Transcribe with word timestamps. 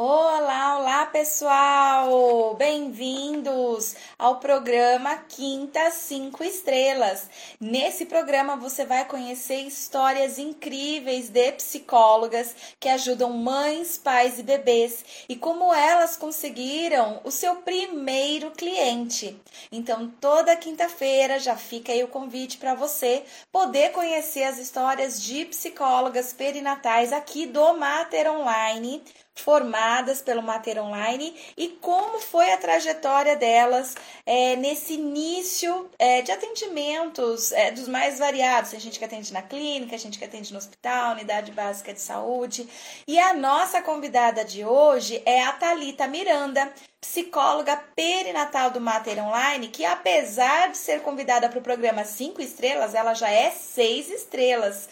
Olá, 0.00 0.78
olá 0.78 1.06
pessoal! 1.06 2.54
Bem-vindos 2.54 3.96
ao 4.16 4.38
programa 4.38 5.16
Quinta 5.28 5.90
Cinco 5.90 6.44
Estrelas. 6.44 7.28
Nesse 7.60 8.06
programa 8.06 8.54
você 8.54 8.84
vai 8.84 9.04
conhecer 9.06 9.62
histórias 9.62 10.38
incríveis 10.38 11.30
de 11.30 11.50
psicólogas 11.50 12.54
que 12.78 12.88
ajudam 12.88 13.32
mães, 13.32 13.98
pais 13.98 14.38
e 14.38 14.44
bebês 14.44 15.04
e 15.28 15.34
como 15.34 15.74
elas 15.74 16.16
conseguiram 16.16 17.20
o 17.24 17.32
seu 17.32 17.56
primeiro 17.56 18.52
cliente. 18.52 19.36
Então, 19.72 20.08
toda 20.20 20.54
quinta-feira 20.54 21.40
já 21.40 21.56
fica 21.56 21.90
aí 21.90 22.04
o 22.04 22.08
convite 22.08 22.58
para 22.58 22.72
você 22.72 23.24
poder 23.50 23.90
conhecer 23.90 24.44
as 24.44 24.58
histórias 24.58 25.20
de 25.20 25.44
psicólogas 25.46 26.32
perinatais 26.32 27.12
aqui 27.12 27.46
do 27.46 27.74
Mater 27.74 28.30
Online 28.30 29.02
formadas 29.42 30.20
pelo 30.20 30.42
Mater 30.42 30.82
Online 30.82 31.34
e 31.56 31.68
como 31.80 32.20
foi 32.20 32.52
a 32.52 32.58
trajetória 32.58 33.36
delas 33.36 33.94
é, 34.26 34.56
nesse 34.56 34.94
início 34.94 35.88
é, 35.98 36.22
de 36.22 36.32
atendimentos 36.32 37.52
é, 37.52 37.70
dos 37.70 37.88
mais 37.88 38.18
variados. 38.18 38.70
Tem 38.70 38.80
gente 38.80 38.98
que 38.98 39.04
atende 39.04 39.32
na 39.32 39.42
clínica, 39.42 39.94
a 39.94 39.98
gente 39.98 40.18
que 40.18 40.24
atende 40.24 40.52
no 40.52 40.58
hospital, 40.58 41.12
unidade 41.12 41.52
básica 41.52 41.92
de 41.92 42.00
saúde. 42.00 42.68
E 43.06 43.18
a 43.18 43.34
nossa 43.34 43.80
convidada 43.80 44.44
de 44.44 44.64
hoje 44.64 45.22
é 45.24 45.42
a 45.44 45.52
Talita 45.52 46.06
Miranda, 46.06 46.72
psicóloga 47.00 47.76
perinatal 47.94 48.70
do 48.70 48.80
Mater 48.80 49.24
Online, 49.24 49.68
que 49.68 49.84
apesar 49.84 50.70
de 50.70 50.76
ser 50.76 51.00
convidada 51.00 51.48
para 51.48 51.58
o 51.58 51.62
programa 51.62 52.04
5 52.04 52.40
estrelas, 52.42 52.94
ela 52.94 53.14
já 53.14 53.30
é 53.30 53.50
6 53.50 54.10
estrelas. 54.10 54.88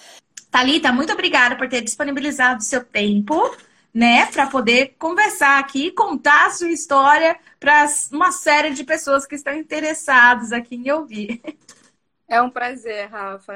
Talita, 0.51 0.93
muito 0.93 1.13
obrigada 1.13 1.57
por 1.57 1.69
ter 1.69 1.83
disponibilizado 1.83 2.61
o 2.61 2.65
seu 2.65 2.83
tempo 2.85 3.55
né, 3.97 4.27
para 4.27 4.47
poder 4.47 4.95
conversar 4.99 5.59
aqui, 5.59 5.91
contar 5.91 6.49
a 6.49 6.51
sua 6.51 6.69
história 6.69 7.35
para 7.59 7.87
uma 8.13 8.31
série 8.31 8.75
de 8.75 8.85
pessoas 8.85 9.27
que 9.27 9.35
estão 9.35 9.55
interessadas 9.55 10.53
aqui 10.53 10.75
em 10.75 10.91
ouvir. 10.91 11.41
É 12.29 12.43
um 12.43 12.51
prazer, 12.51 13.09
Rafa. 13.09 13.55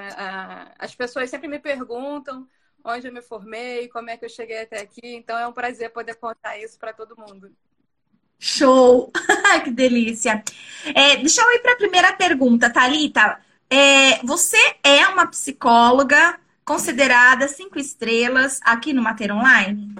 As 0.79 0.95
pessoas 0.95 1.29
sempre 1.29 1.47
me 1.47 1.59
perguntam 1.59 2.49
onde 2.83 3.07
eu 3.07 3.13
me 3.13 3.21
formei, 3.21 3.89
como 3.89 4.09
é 4.09 4.17
que 4.17 4.25
eu 4.25 4.31
cheguei 4.31 4.63
até 4.63 4.81
aqui, 4.81 5.03
então 5.03 5.39
é 5.39 5.47
um 5.47 5.53
prazer 5.53 5.91
poder 5.91 6.15
contar 6.15 6.57
isso 6.57 6.79
para 6.79 6.95
todo 6.95 7.15
mundo. 7.19 7.53
Show! 8.39 9.13
que 9.63 9.71
delícia! 9.71 10.43
É, 10.95 11.17
deixa 11.17 11.43
eu 11.43 11.53
ir 11.53 11.59
para 11.59 11.75
a 11.75 11.77
primeira 11.77 12.15
pergunta, 12.15 12.71
Thalita. 12.71 13.39
É, 13.69 14.25
você 14.25 14.57
é 14.83 15.07
uma 15.09 15.27
psicóloga 15.27 16.41
considerada 16.65 17.47
cinco 17.47 17.79
estrelas 17.79 18.59
aqui 18.63 18.95
no 18.95 19.03
Mater 19.03 19.37
Online? 19.37 19.95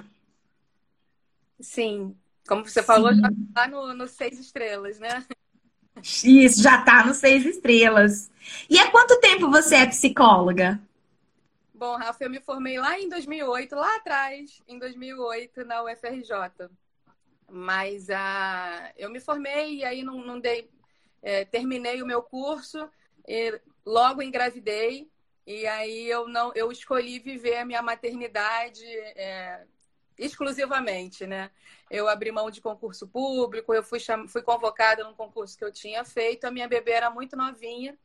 Sim, 1.61 2.15
como 2.47 2.67
você 2.67 2.83
falou, 2.83 3.13
Sim. 3.13 3.21
já 3.21 3.29
está 3.29 3.67
no, 3.67 3.93
no 3.93 4.07
seis 4.07 4.39
estrelas, 4.39 4.99
né? 4.99 5.25
Isso, 6.23 6.61
já 6.61 6.79
está 6.79 7.05
no 7.05 7.13
seis 7.13 7.45
estrelas. 7.45 8.31
E 8.69 8.79
há 8.79 8.89
quanto 8.89 9.19
tempo 9.19 9.49
você 9.49 9.75
é 9.75 9.85
psicóloga? 9.85 10.81
Bom, 11.73 11.95
Rafa, 11.95 12.23
eu 12.23 12.29
me 12.29 12.39
formei 12.39 12.79
lá 12.79 12.99
em 12.99 13.09
2008, 13.09 13.75
lá 13.75 13.95
atrás, 13.95 14.61
em 14.67 14.77
2008, 14.77 15.65
na 15.65 15.83
UFRJ. 15.83 16.69
Mas 17.49 18.09
ah, 18.09 18.91
eu 18.97 19.09
me 19.09 19.19
formei 19.19 19.77
e 19.77 19.83
aí 19.83 20.03
não, 20.03 20.23
não 20.23 20.39
dei. 20.39 20.69
É, 21.21 21.45
terminei 21.45 22.01
o 22.01 22.05
meu 22.05 22.23
curso, 22.23 22.89
logo 23.85 24.21
engravidei, 24.21 25.09
e 25.45 25.67
aí 25.67 26.07
eu 26.07 26.27
não 26.27 26.51
eu 26.55 26.71
escolhi 26.71 27.19
viver 27.19 27.57
a 27.57 27.65
minha 27.65 27.81
maternidade 27.81 28.85
é, 29.15 29.65
exclusivamente, 30.17 31.25
né? 31.25 31.51
Eu 31.89 32.07
abri 32.07 32.31
mão 32.31 32.49
de 32.49 32.61
concurso 32.61 33.07
público, 33.07 33.73
eu 33.73 33.83
fui, 33.83 33.99
cham... 33.99 34.27
fui 34.27 34.41
convocada 34.41 35.03
num 35.03 35.13
concurso 35.13 35.57
que 35.57 35.63
eu 35.63 35.71
tinha 35.71 36.03
feito, 36.03 36.45
a 36.45 36.51
minha 36.51 36.67
bebê 36.67 36.91
era 36.91 37.09
muito 37.09 37.35
novinha 37.35 37.97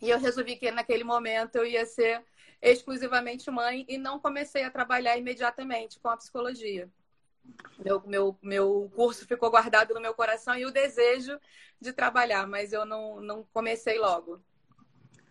e 0.00 0.10
eu 0.10 0.18
resolvi 0.18 0.56
que 0.56 0.70
naquele 0.70 1.04
momento 1.04 1.56
eu 1.56 1.66
ia 1.66 1.84
ser 1.84 2.22
exclusivamente 2.62 3.50
mãe 3.50 3.84
e 3.88 3.98
não 3.98 4.18
comecei 4.18 4.64
a 4.64 4.70
trabalhar 4.70 5.16
imediatamente 5.16 5.98
com 5.98 6.08
a 6.08 6.16
psicologia. 6.16 6.88
Meu, 7.78 8.02
meu, 8.06 8.38
meu 8.42 8.92
curso 8.94 9.26
ficou 9.26 9.50
guardado 9.50 9.94
no 9.94 10.00
meu 10.00 10.14
coração 10.14 10.54
e 10.56 10.66
o 10.66 10.70
desejo 10.70 11.38
de 11.80 11.92
trabalhar, 11.92 12.46
mas 12.46 12.72
eu 12.72 12.84
não, 12.84 13.20
não 13.20 13.44
comecei 13.52 13.98
logo. 13.98 14.40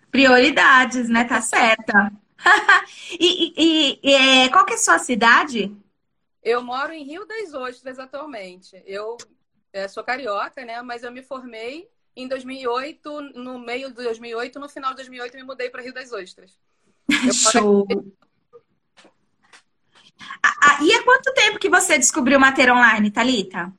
Prioridades, 0.09 1.09
né? 1.09 1.25
Tá 1.25 1.41
certa. 1.41 2.11
e, 3.19 3.53
e, 3.57 3.99
e 4.03 4.13
é, 4.13 4.49
qual 4.49 4.65
que 4.65 4.73
é 4.73 4.75
a 4.75 4.79
sua 4.79 4.99
cidade? 4.99 5.75
Eu 6.47 6.63
moro 6.63 6.93
em 6.93 7.03
Rio 7.03 7.25
das 7.25 7.53
Ostras 7.53 7.99
atualmente. 7.99 8.81
Eu 8.85 9.17
é, 9.73 9.85
sou 9.89 10.01
carioca, 10.01 10.63
né? 10.63 10.81
Mas 10.81 11.03
eu 11.03 11.11
me 11.11 11.21
formei 11.21 11.89
em 12.15 12.25
2008, 12.25 13.21
no 13.35 13.59
meio 13.59 13.89
de 13.89 13.95
2008, 13.95 14.57
no 14.57 14.69
final 14.69 14.91
de 14.91 14.95
2008 14.95 15.33
eu 15.33 15.41
me 15.41 15.45
mudei 15.45 15.69
para 15.69 15.81
Rio 15.81 15.93
das 15.93 16.13
Ostras. 16.13 16.57
Show! 17.51 17.85
Ah, 20.41 20.79
e 20.81 20.93
há 20.93 21.03
quanto 21.03 21.33
tempo 21.33 21.59
que 21.59 21.67
você 21.67 21.97
descobriu 21.97 22.39
Mater 22.39 22.71
Online, 22.71 23.11
Talita? 23.11 23.73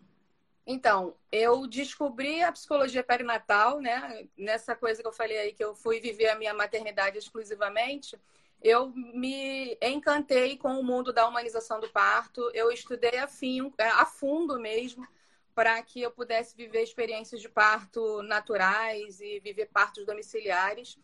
Então, 0.66 1.14
eu 1.32 1.66
descobri 1.66 2.42
a 2.42 2.52
psicologia 2.52 3.02
perinatal, 3.02 3.80
né? 3.80 4.26
Nessa 4.36 4.76
coisa 4.76 5.00
que 5.00 5.08
eu 5.08 5.12
falei 5.12 5.38
aí, 5.38 5.52
que 5.54 5.64
eu 5.64 5.74
fui 5.74 6.00
viver 6.00 6.28
a 6.28 6.36
minha 6.36 6.52
maternidade 6.52 7.16
exclusivamente 7.16 8.18
eu 8.62 8.90
me 8.94 9.78
encantei 9.80 10.56
com 10.56 10.80
o 10.80 10.84
mundo 10.84 11.12
da 11.12 11.26
humanização 11.28 11.78
do 11.80 11.88
parto. 11.90 12.50
Eu 12.52 12.70
estudei 12.70 13.18
a, 13.18 13.28
fim, 13.28 13.72
a 13.78 14.04
fundo 14.04 14.58
mesmo 14.58 15.06
para 15.54 15.82
que 15.82 16.00
eu 16.00 16.10
pudesse 16.10 16.56
viver 16.56 16.82
experiências 16.82 17.40
de 17.40 17.48
parto 17.48 18.22
naturais 18.22 19.20
e 19.20 19.40
viver 19.40 19.66
partos 19.66 20.06
domiciliares. 20.06 20.98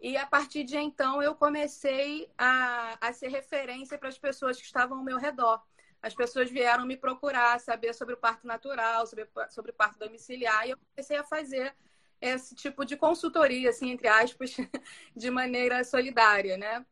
E 0.00 0.16
a 0.16 0.26
partir 0.26 0.64
de 0.64 0.76
então 0.76 1.22
eu 1.22 1.34
comecei 1.34 2.30
a, 2.38 2.96
a 3.00 3.12
ser 3.12 3.28
referência 3.28 3.98
para 3.98 4.08
as 4.08 4.18
pessoas 4.18 4.56
que 4.56 4.64
estavam 4.64 4.98
ao 4.98 5.04
meu 5.04 5.18
redor. 5.18 5.62
As 6.00 6.14
pessoas 6.14 6.50
vieram 6.50 6.86
me 6.86 6.96
procurar, 6.96 7.58
saber 7.58 7.92
sobre 7.92 8.14
o 8.14 8.16
parto 8.16 8.46
natural, 8.46 9.06
sobre, 9.06 9.28
sobre 9.50 9.72
o 9.72 9.74
parto 9.74 9.98
domiciliar, 9.98 10.66
e 10.66 10.70
eu 10.70 10.78
comecei 10.78 11.16
a 11.16 11.24
fazer 11.24 11.74
esse 12.20 12.54
tipo 12.54 12.84
de 12.84 12.96
consultoria, 12.96 13.70
assim, 13.70 13.90
entre 13.90 14.06
aspas, 14.08 14.56
de 15.14 15.30
maneira 15.30 15.82
solidária, 15.84 16.56
né? 16.56 16.86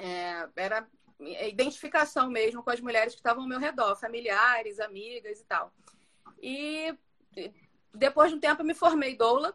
É, 0.00 0.48
era 0.56 0.88
identificação 1.20 2.30
mesmo 2.30 2.62
com 2.62 2.70
as 2.70 2.80
mulheres 2.80 3.12
que 3.12 3.20
estavam 3.20 3.42
ao 3.42 3.48
meu 3.48 3.58
redor, 3.58 3.94
familiares, 3.96 4.80
amigas 4.80 5.40
e 5.40 5.44
tal. 5.44 5.72
E 6.42 6.96
depois 7.94 8.30
de 8.30 8.36
um 8.36 8.40
tempo 8.40 8.62
eu 8.62 8.66
me 8.66 8.74
formei 8.74 9.16
doula 9.16 9.54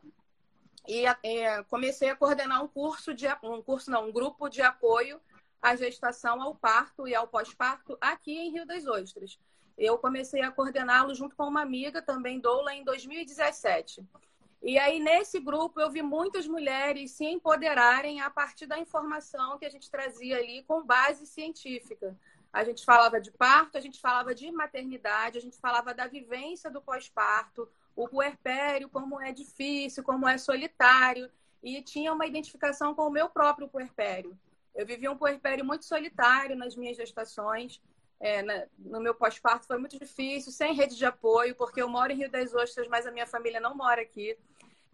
e 0.87 1.05
é, 1.23 1.63
comecei 1.63 2.09
a 2.09 2.15
coordenar 2.15 2.63
um 2.63 2.67
curso 2.67 3.13
de 3.13 3.27
um 3.41 3.61
curso 3.61 3.89
não, 3.89 4.07
um 4.07 4.11
grupo 4.11 4.47
de 4.47 4.61
apoio 4.61 5.19
à 5.61 5.75
gestação, 5.75 6.41
ao 6.41 6.53
parto 6.53 7.07
e 7.07 7.15
ao 7.15 7.27
pós-parto 7.27 7.97
aqui 7.99 8.33
em 8.33 8.51
Rio 8.51 8.67
das 8.67 8.85
Ostras. 8.85 9.39
Eu 9.75 9.97
comecei 9.97 10.41
a 10.41 10.51
coordená-lo 10.51 11.13
junto 11.15 11.35
com 11.35 11.47
uma 11.47 11.61
amiga 11.61 12.01
também 12.01 12.39
doula 12.39 12.73
em 12.73 12.83
2017. 12.83 14.05
E 14.67 14.79
aí, 14.79 14.99
nesse 14.99 15.39
grupo, 15.39 15.79
eu 15.79 15.91
vi 15.91 16.01
muitas 16.01 16.47
mulheres 16.47 17.11
se 17.11 17.23
empoderarem 17.23 18.19
a 18.21 18.31
partir 18.31 18.65
da 18.65 18.79
informação 18.79 19.59
que 19.59 19.65
a 19.65 19.69
gente 19.69 19.91
trazia 19.91 20.37
ali 20.37 20.63
com 20.63 20.83
base 20.83 21.27
científica. 21.27 22.17
A 22.51 22.63
gente 22.63 22.83
falava 22.83 23.21
de 23.21 23.29
parto, 23.29 23.77
a 23.77 23.79
gente 23.79 24.01
falava 24.01 24.33
de 24.33 24.51
maternidade, 24.51 25.37
a 25.37 25.41
gente 25.41 25.59
falava 25.59 25.93
da 25.93 26.07
vivência 26.07 26.71
do 26.71 26.81
pós-parto, 26.81 27.69
o 27.95 28.07
puerpério, 28.07 28.89
como 28.89 29.21
é 29.21 29.31
difícil, 29.31 30.03
como 30.03 30.27
é 30.27 30.35
solitário. 30.39 31.29
E 31.61 31.83
tinha 31.83 32.11
uma 32.11 32.25
identificação 32.25 32.95
com 32.95 33.03
o 33.03 33.11
meu 33.11 33.29
próprio 33.29 33.67
puerpério. 33.67 34.35
Eu 34.73 34.83
vivi 34.83 35.07
um 35.07 35.15
puerpério 35.15 35.63
muito 35.63 35.85
solitário 35.85 36.55
nas 36.55 36.75
minhas 36.75 36.97
gestações. 36.97 37.79
É, 38.19 38.41
na, 38.41 38.65
no 38.79 38.99
meu 38.99 39.13
pós-parto 39.13 39.67
foi 39.67 39.77
muito 39.77 39.99
difícil, 39.99 40.51
sem 40.51 40.73
rede 40.73 40.95
de 40.95 41.05
apoio, 41.05 41.53
porque 41.53 41.81
eu 41.81 41.87
moro 41.87 42.11
em 42.11 42.15
Rio 42.15 42.31
das 42.31 42.51
Ostras, 42.53 42.87
mas 42.87 43.05
a 43.05 43.11
minha 43.11 43.27
família 43.27 43.59
não 43.59 43.75
mora 43.75 44.01
aqui. 44.01 44.35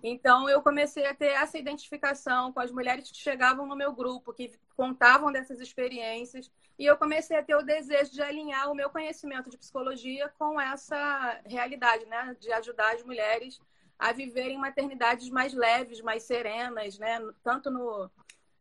Então, 0.04 0.50
eu 0.50 0.62
comecei 0.62 1.06
a 1.06 1.14
ter 1.14 1.28
essa 1.28 1.58
identificação 1.58 2.52
com 2.52 2.60
as 2.60 2.72
mulheres 2.72 3.12
que 3.12 3.18
chegavam 3.18 3.68
no 3.68 3.76
meu 3.76 3.94
grupo, 3.94 4.34
que 4.34 4.52
contavam 4.76 5.32
dessas 5.32 5.60
experiências, 5.60 6.52
e 6.78 6.86
eu 6.86 6.98
comecei 6.98 7.38
a 7.38 7.44
ter 7.44 7.56
o 7.56 7.62
desejo 7.62 8.12
de 8.12 8.22
alinhar 8.22 8.72
o 8.72 8.76
meu 8.76 8.90
conhecimento 8.90 9.50
de 9.50 9.58
psicologia 9.58 10.28
com 10.40 10.60
essa 10.60 11.40
realidade, 11.46 12.06
né? 12.06 12.36
De 12.40 12.52
ajudar 12.54 12.96
as 12.96 13.04
mulheres 13.04 13.62
a 14.00 14.12
viverem 14.12 14.58
maternidades 14.58 15.30
mais 15.30 15.54
leves, 15.54 16.02
mais 16.02 16.24
serenas, 16.24 16.98
né? 16.98 17.20
Tanto 17.44 17.70
no, 17.70 18.10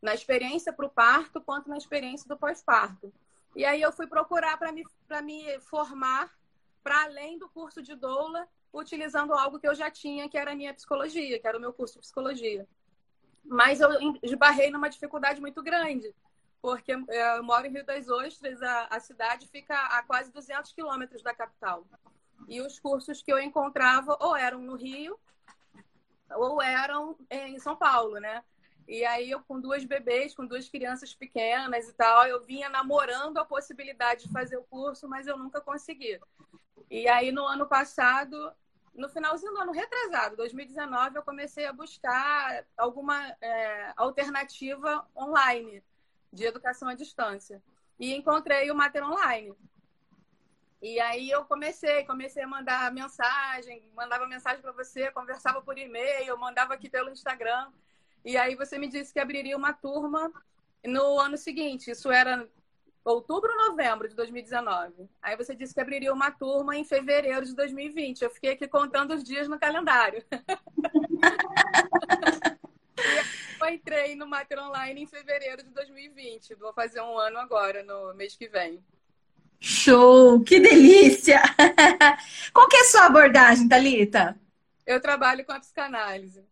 na 0.02 0.12
experiência 0.12 0.70
para 0.70 0.84
o 0.84 0.90
parto, 0.90 1.40
quanto 1.40 1.70
na 1.70 1.78
experiência 1.78 2.28
do 2.28 2.36
pós-parto. 2.36 3.10
E 3.56 3.64
aí 3.64 3.80
eu 3.80 3.90
fui 3.90 4.06
procurar 4.06 4.58
para 4.58 4.70
me, 4.70 4.84
me 5.22 5.58
formar 5.60 6.30
para 6.82 7.04
além 7.04 7.38
do 7.38 7.48
curso 7.48 7.82
de 7.82 7.94
doula 7.94 8.46
utilizando 8.72 9.32
algo 9.32 9.58
que 9.58 9.68
eu 9.68 9.74
já 9.74 9.90
tinha, 9.90 10.28
que 10.28 10.38
era 10.38 10.52
a 10.52 10.54
minha 10.54 10.74
psicologia, 10.74 11.38
que 11.38 11.46
era 11.46 11.58
o 11.58 11.60
meu 11.60 11.72
curso 11.72 11.94
de 11.94 12.00
psicologia. 12.00 12.66
Mas 13.44 13.80
eu 13.80 13.90
esbarrei 14.22 14.70
numa 14.70 14.88
dificuldade 14.88 15.40
muito 15.40 15.62
grande, 15.62 16.14
porque 16.62 16.92
é, 16.92 17.38
eu 17.38 17.42
moro 17.42 17.66
em 17.66 17.70
Rio 17.70 17.84
das 17.84 18.08
Ostras, 18.08 18.62
a, 18.62 18.86
a 18.86 19.00
cidade 19.00 19.48
fica 19.48 19.74
a 19.74 20.02
quase 20.02 20.30
200 20.32 20.72
quilômetros 20.72 21.22
da 21.22 21.34
capital. 21.34 21.86
E 22.48 22.60
os 22.60 22.78
cursos 22.78 23.22
que 23.22 23.32
eu 23.32 23.38
encontrava 23.38 24.16
ou 24.20 24.36
eram 24.36 24.60
no 24.60 24.76
Rio 24.76 25.18
ou 26.36 26.62
eram 26.62 27.16
em 27.30 27.58
São 27.58 27.76
Paulo, 27.76 28.18
né? 28.20 28.42
E 28.86 29.04
aí 29.04 29.30
eu 29.30 29.40
com 29.40 29.60
duas 29.60 29.84
bebês, 29.84 30.34
com 30.34 30.44
duas 30.44 30.68
crianças 30.68 31.14
pequenas 31.14 31.88
e 31.88 31.92
tal, 31.92 32.26
eu 32.26 32.42
vinha 32.44 32.68
namorando 32.68 33.38
a 33.38 33.44
possibilidade 33.44 34.24
de 34.24 34.32
fazer 34.32 34.56
o 34.56 34.64
curso, 34.64 35.08
mas 35.08 35.26
eu 35.26 35.38
nunca 35.38 35.60
consegui. 35.60 36.20
E 36.90 37.08
aí 37.08 37.30
no 37.30 37.46
ano 37.46 37.66
passado, 37.66 38.52
no 38.94 39.08
finalzinho 39.08 39.52
do 39.52 39.60
ano 39.60 39.72
retrasado, 39.72 40.36
2019, 40.36 41.16
eu 41.16 41.22
comecei 41.22 41.66
a 41.66 41.72
buscar 41.72 42.64
alguma 42.76 43.36
é, 43.40 43.92
alternativa 43.96 45.06
online 45.16 45.82
de 46.32 46.44
educação 46.44 46.88
à 46.88 46.94
distância. 46.94 47.62
E 47.98 48.14
encontrei 48.14 48.70
o 48.70 48.74
Mater 48.74 49.04
Online. 49.04 49.54
E 50.82 50.98
aí 50.98 51.30
eu 51.30 51.44
comecei, 51.44 52.04
comecei 52.04 52.42
a 52.42 52.48
mandar 52.48 52.90
mensagem, 52.92 53.82
mandava 53.94 54.26
mensagem 54.26 54.62
para 54.62 54.72
você, 54.72 55.10
conversava 55.10 55.60
por 55.60 55.76
e-mail, 55.76 56.38
mandava 56.38 56.74
aqui 56.74 56.88
pelo 56.88 57.10
Instagram. 57.10 57.70
E 58.24 58.36
aí 58.36 58.54
você 58.54 58.78
me 58.78 58.88
disse 58.88 59.12
que 59.12 59.20
abriria 59.20 59.56
uma 59.56 59.74
turma 59.74 60.32
no 60.84 61.20
ano 61.20 61.36
seguinte. 61.36 61.90
Isso 61.90 62.10
era 62.10 62.48
outubro 63.04 63.50
ou 63.50 63.70
novembro 63.70 64.08
de 64.08 64.14
2019. 64.14 65.08
Aí 65.22 65.36
você 65.36 65.54
disse 65.54 65.74
que 65.74 65.80
abriria 65.80 66.12
uma 66.12 66.30
turma 66.30 66.76
em 66.76 66.84
fevereiro 66.84 67.44
de 67.44 67.54
2020. 67.54 68.22
Eu 68.22 68.30
fiquei 68.30 68.52
aqui 68.52 68.68
contando 68.68 69.14
os 69.14 69.24
dias 69.24 69.48
no 69.48 69.58
calendário. 69.58 70.24
eu 73.60 73.68
entrei 73.68 74.14
no 74.14 74.26
Mater 74.26 74.58
Online 74.58 75.02
em 75.02 75.06
fevereiro 75.06 75.62
de 75.62 75.70
2020. 75.70 76.54
Vou 76.54 76.72
fazer 76.72 77.00
um 77.00 77.18
ano 77.18 77.38
agora, 77.38 77.82
no 77.82 78.14
mês 78.14 78.36
que 78.36 78.48
vem. 78.48 78.82
Show! 79.58 80.42
Que 80.42 80.58
delícia! 80.58 81.42
Qual 82.52 82.66
que 82.66 82.76
é 82.76 82.80
a 82.80 82.84
sua 82.84 83.06
abordagem, 83.06 83.68
Thalita? 83.68 84.38
Eu 84.86 85.00
trabalho 85.00 85.44
com 85.44 85.52
a 85.52 85.60
psicanálise. 85.60 86.42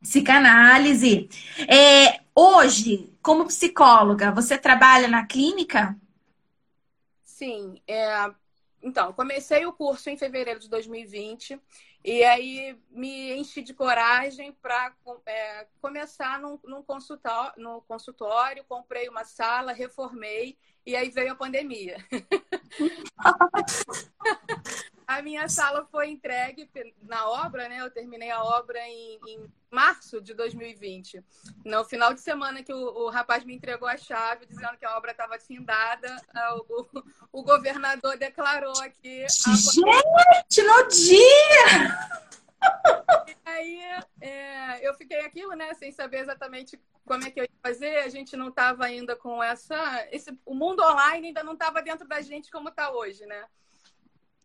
Psicanálise. 0.00 1.28
É, 1.68 2.21
hoje, 2.34 3.12
como 3.22 3.46
psicóloga, 3.46 4.32
você 4.32 4.58
trabalha 4.58 5.08
na 5.08 5.26
clínica? 5.26 5.96
Sim. 7.24 7.80
É, 7.86 8.30
então, 8.82 9.12
comecei 9.12 9.64
o 9.66 9.72
curso 9.72 10.10
em 10.10 10.16
fevereiro 10.16 10.60
de 10.60 10.68
2020 10.68 11.60
e 12.04 12.24
aí 12.24 12.76
me 12.90 13.32
enchi 13.34 13.62
de 13.62 13.72
coragem 13.72 14.52
para 14.60 14.92
é, 15.24 15.68
começar 15.80 16.40
num, 16.40 16.58
num 16.64 16.82
consultório, 16.82 17.52
no 17.56 17.80
consultório, 17.82 18.64
comprei 18.68 19.08
uma 19.08 19.24
sala, 19.24 19.72
reformei 19.72 20.58
e 20.84 20.96
aí 20.96 21.10
veio 21.10 21.30
a 21.32 21.36
pandemia. 21.36 21.96
a 25.12 25.22
minha 25.22 25.48
sala 25.48 25.86
foi 25.90 26.08
entregue 26.08 26.68
na 27.02 27.28
obra, 27.28 27.68
né? 27.68 27.80
Eu 27.80 27.90
terminei 27.90 28.30
a 28.30 28.42
obra 28.42 28.78
em, 28.80 29.20
em 29.26 29.52
março 29.70 30.20
de 30.20 30.32
2020. 30.34 31.22
No 31.64 31.84
final 31.84 32.14
de 32.14 32.20
semana 32.20 32.62
que 32.62 32.72
o, 32.72 32.78
o, 32.78 33.10
rapaz 33.10 33.44
me 33.44 33.54
entregou 33.54 33.88
a 33.88 33.96
chave, 33.96 34.46
dizendo 34.46 34.76
que 34.78 34.84
a 34.84 34.96
obra 34.96 35.12
estava 35.12 35.38
findada, 35.38 36.16
o, 36.68 37.04
o, 37.32 37.42
governador 37.42 38.16
declarou 38.16 38.78
aqui. 38.80 39.26
Gente, 39.28 40.62
no 40.62 40.88
dia! 40.88 42.22
E 43.26 43.36
aí 43.44 43.80
é, 44.20 44.88
eu 44.88 44.94
fiquei 44.94 45.20
aquilo, 45.20 45.54
né, 45.54 45.74
sem 45.74 45.90
saber 45.92 46.18
exatamente 46.18 46.80
como 47.04 47.24
é 47.24 47.30
que 47.30 47.40
eu 47.40 47.44
ia 47.44 47.50
fazer. 47.62 47.98
A 47.98 48.08
gente 48.08 48.36
não 48.36 48.48
estava 48.48 48.84
ainda 48.84 49.14
com 49.16 49.42
essa. 49.42 49.76
Esse, 50.10 50.36
o 50.46 50.54
mundo 50.54 50.82
online 50.82 51.28
ainda 51.28 51.42
não 51.42 51.54
estava 51.54 51.82
dentro 51.82 52.06
da 52.06 52.20
gente 52.20 52.50
como 52.50 52.68
está 52.68 52.90
hoje, 52.90 53.26
né? 53.26 53.44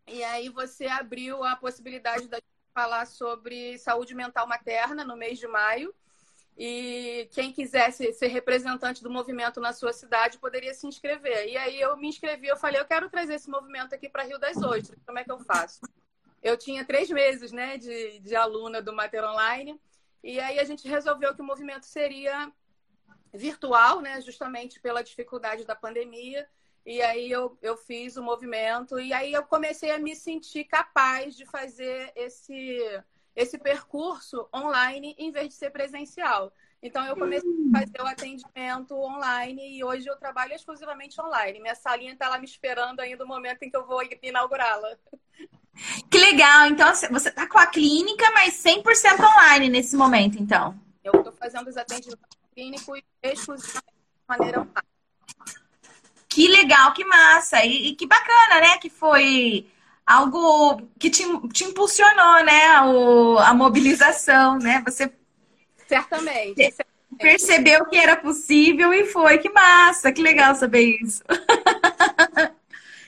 E 0.07 0.23
aí 0.23 0.49
você 0.49 0.87
abriu 0.87 1.43
a 1.43 1.55
possibilidade 1.55 2.27
de 2.27 2.43
falar 2.73 3.05
sobre 3.05 3.77
saúde 3.77 4.15
mental 4.15 4.47
materna 4.47 5.03
no 5.03 5.17
mês 5.17 5.37
de 5.37 5.47
maio. 5.47 5.93
E 6.57 7.29
quem 7.33 7.51
quisesse 7.51 8.11
ser 8.13 8.27
representante 8.27 9.03
do 9.03 9.11
movimento 9.11 9.59
na 9.59 9.73
sua 9.73 9.93
cidade 9.93 10.39
poderia 10.39 10.73
se 10.73 10.87
inscrever. 10.87 11.49
E 11.49 11.57
aí 11.57 11.79
eu 11.79 11.95
me 11.97 12.07
inscrevi, 12.07 12.47
eu 12.47 12.57
falei, 12.57 12.79
eu 12.81 12.85
quero 12.85 13.09
trazer 13.09 13.35
esse 13.35 13.49
movimento 13.49 13.93
aqui 13.93 14.09
para 14.09 14.23
Rio 14.23 14.39
das 14.39 14.57
Ostras. 14.57 14.99
Como 15.05 15.19
é 15.19 15.23
que 15.23 15.31
eu 15.31 15.39
faço? 15.39 15.81
Eu 16.41 16.57
tinha 16.57 16.83
três 16.83 17.11
meses 17.11 17.51
né, 17.51 17.77
de, 17.77 18.19
de 18.19 18.35
aluna 18.35 18.81
do 18.81 18.93
Mater 18.93 19.23
Online. 19.23 19.79
E 20.23 20.39
aí 20.39 20.59
a 20.59 20.63
gente 20.63 20.87
resolveu 20.87 21.35
que 21.35 21.41
o 21.41 21.45
movimento 21.45 21.85
seria 21.85 22.51
virtual, 23.33 24.01
né, 24.01 24.19
justamente 24.21 24.79
pela 24.79 25.03
dificuldade 25.03 25.63
da 25.63 25.75
pandemia. 25.75 26.47
E 26.87 27.01
aí 27.01 27.29
eu, 27.29 27.57
eu 27.61 27.75
fiz 27.75 28.15
o 28.15 28.23
movimento 28.23 28.97
e 28.97 29.11
aí 29.11 29.33
eu 29.33 29.43
comecei 29.43 29.91
a 29.91 29.99
me 29.99 30.15
sentir 30.15 30.63
capaz 30.63 31.35
de 31.35 31.45
fazer 31.45 32.13
esse, 32.15 32.79
esse 33.35 33.57
percurso 33.57 34.47
online 34.55 35.13
em 35.17 35.29
vez 35.29 35.49
de 35.49 35.55
ser 35.55 35.69
presencial. 35.69 36.49
Então 36.81 37.05
eu 37.05 37.17
comecei 37.17 37.49
a 37.49 37.79
fazer 37.81 38.01
o 38.01 38.07
atendimento 38.07 38.95
online 38.95 39.77
e 39.77 39.83
hoje 39.83 40.07
eu 40.07 40.15
trabalho 40.15 40.53
exclusivamente 40.53 41.19
online. 41.19 41.59
Minha 41.59 41.75
salinha 41.75 42.13
está 42.13 42.29
lá 42.29 42.39
me 42.39 42.45
esperando 42.45 43.01
ainda 43.01 43.25
o 43.25 43.27
momento 43.27 43.63
em 43.63 43.69
que 43.69 43.75
eu 43.75 43.85
vou 43.85 44.01
inaugurá-la. 44.23 44.97
Que 46.09 46.17
legal! 46.17 46.67
Então 46.67 46.87
você 46.95 47.27
está 47.27 47.49
com 47.49 47.57
a 47.57 47.67
clínica, 47.67 48.31
mas 48.31 48.63
100% 48.63 48.85
online 49.19 49.67
nesse 49.67 49.97
momento, 49.97 50.41
então. 50.41 50.73
Eu 51.03 51.11
estou 51.17 51.33
fazendo 51.33 51.67
os 51.67 51.75
atendimentos 51.75 52.37
clínicos 52.55 53.01
exclusivamente 53.21 53.83
de 53.91 54.25
maneira 54.25 54.61
online. 54.61 54.96
Que 56.37 56.47
legal, 56.47 56.93
que 56.93 57.03
massa! 57.03 57.65
E, 57.65 57.87
e, 57.87 57.95
que 57.95 58.05
bacana, 58.05 58.61
né? 58.61 58.77
Que 58.77 58.91
foi 58.91 59.65
algo 60.05 60.79
que 60.99 61.09
te, 61.09 61.23
te 61.51 61.63
impulsionou, 61.63 62.45
né? 62.45 62.79
O, 62.81 63.39
a 63.39 63.55
mobilização, 63.55 64.59
né? 64.59 64.83
Você 64.85 65.11
certamente, 65.87 66.75
percebeu 67.17 67.85
que 67.85 67.97
era 67.97 68.15
possível 68.15 68.93
e 68.93 69.05
foi. 69.05 69.39
Que 69.39 69.49
massa! 69.49 70.11
Que 70.11 70.21
legal 70.21 70.53
saber 70.53 70.99
isso. 71.01 71.23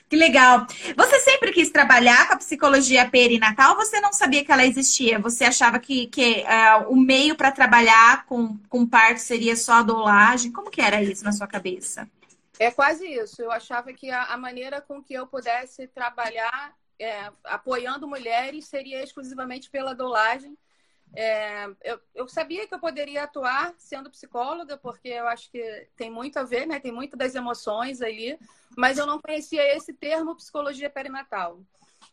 Que 0.09 0.15
legal. 0.15 0.65
Você 0.97 1.19
sempre 1.19 1.51
quis 1.51 1.69
trabalhar 1.69 2.27
com 2.27 2.33
a 2.33 2.37
psicologia 2.37 3.07
perinatal 3.07 3.73
ou 3.73 3.77
você 3.77 4.01
não 4.01 4.11
sabia 4.11 4.43
que 4.43 4.51
ela 4.51 4.65
existia? 4.65 5.19
Você 5.19 5.43
achava 5.43 5.77
que, 5.77 6.07
que 6.07 6.43
uh, 6.47 6.91
o 6.91 6.95
meio 6.95 7.35
para 7.35 7.51
trabalhar 7.51 8.25
com, 8.25 8.57
com 8.67 8.87
parto 8.87 9.19
seria 9.19 9.55
só 9.55 9.73
a 9.73 9.83
dolagem? 9.83 10.51
Como 10.51 10.71
que 10.71 10.81
era 10.81 10.99
isso 11.03 11.23
na 11.23 11.31
sua 11.31 11.45
cabeça? 11.45 12.09
É 12.59 12.69
quase 12.69 13.07
isso. 13.07 13.41
Eu 13.41 13.51
achava 13.51 13.91
que 13.93 14.11
a, 14.11 14.25
a 14.25 14.37
maneira 14.37 14.81
com 14.81 15.01
que 15.01 15.13
eu 15.13 15.25
pudesse 15.25 15.87
trabalhar 15.87 16.75
é, 16.99 17.31
apoiando 17.45 18.07
mulheres 18.07 18.67
seria 18.67 19.01
exclusivamente 19.01 19.69
pela 19.69 19.95
dolagem 19.95 20.55
é, 21.13 21.65
eu, 21.83 21.99
eu, 22.13 22.27
sabia 22.27 22.67
que 22.67 22.73
eu 22.73 22.79
poderia 22.79 23.23
atuar 23.23 23.73
sendo 23.77 24.11
psicóloga, 24.11 24.77
porque 24.77 25.09
eu 25.09 25.27
acho 25.27 25.49
que 25.49 25.87
tem 25.95 26.09
muito 26.09 26.37
a 26.37 26.43
ver, 26.43 26.67
né? 26.67 26.79
Tem 26.79 26.91
muito 26.91 27.17
das 27.17 27.33
emoções 27.33 28.01
ali, 28.01 28.37
mas 28.77 28.97
eu 28.97 29.05
não 29.05 29.19
conhecia 29.19 29.75
esse 29.75 29.93
termo 29.93 30.35
psicologia 30.35 30.89
perinatal. 30.89 31.61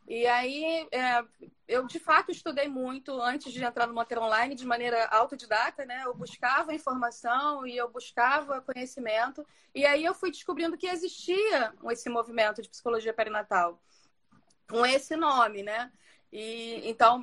E 0.08 0.24
aí, 0.26 0.86
é, 0.92 1.24
eu 1.66 1.86
de 1.86 1.98
fato 1.98 2.30
estudei 2.30 2.68
muito 2.68 3.20
antes 3.20 3.52
de 3.52 3.62
entrar 3.62 3.88
no 3.88 3.94
Mater 3.94 4.18
Online 4.18 4.54
de 4.54 4.64
maneira 4.64 5.06
autodidata, 5.06 5.84
né? 5.84 6.02
Eu 6.04 6.14
buscava 6.14 6.72
informação 6.72 7.66
e 7.66 7.76
eu 7.76 7.90
buscava 7.90 8.60
conhecimento. 8.60 9.44
E 9.74 9.84
aí 9.84 10.04
eu 10.04 10.14
fui 10.14 10.30
descobrindo 10.30 10.76
que 10.76 10.86
existia 10.86 11.74
esse 11.90 12.08
movimento 12.08 12.62
de 12.62 12.68
psicologia 12.68 13.12
perinatal 13.12 13.82
com 14.68 14.86
esse 14.86 15.16
nome, 15.16 15.62
né? 15.64 15.90
E 16.32 16.88
então 16.88 17.22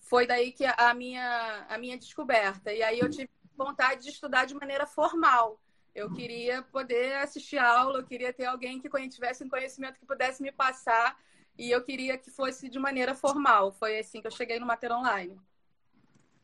foi 0.00 0.26
daí 0.26 0.52
que 0.52 0.64
a 0.64 0.94
minha, 0.94 1.66
a 1.68 1.76
minha 1.76 1.98
descoberta. 1.98 2.72
E 2.72 2.82
aí 2.82 2.98
eu 2.98 3.10
tive 3.10 3.28
vontade 3.54 4.04
de 4.04 4.10
estudar 4.10 4.46
de 4.46 4.54
maneira 4.54 4.86
formal. 4.86 5.60
Eu 5.94 6.12
queria 6.12 6.62
poder 6.62 7.16
assistir 7.16 7.58
aula, 7.58 7.98
eu 7.98 8.06
queria 8.06 8.32
ter 8.32 8.44
alguém 8.46 8.80
que 8.80 8.88
tivesse 9.08 9.44
um 9.44 9.48
conhecimento 9.48 9.98
que 9.98 10.06
pudesse 10.06 10.42
me 10.42 10.52
passar 10.52 11.18
e 11.58 11.70
eu 11.70 11.82
queria 11.82 12.18
que 12.18 12.30
fosse 12.30 12.68
de 12.68 12.78
maneira 12.78 13.14
formal. 13.14 13.72
Foi 13.72 13.98
assim 13.98 14.20
que 14.20 14.26
eu 14.26 14.30
cheguei 14.30 14.58
no 14.58 14.66
Mater 14.66 14.92
Online. 14.92 15.36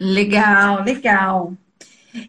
Legal, 0.00 0.82
legal. 0.82 1.56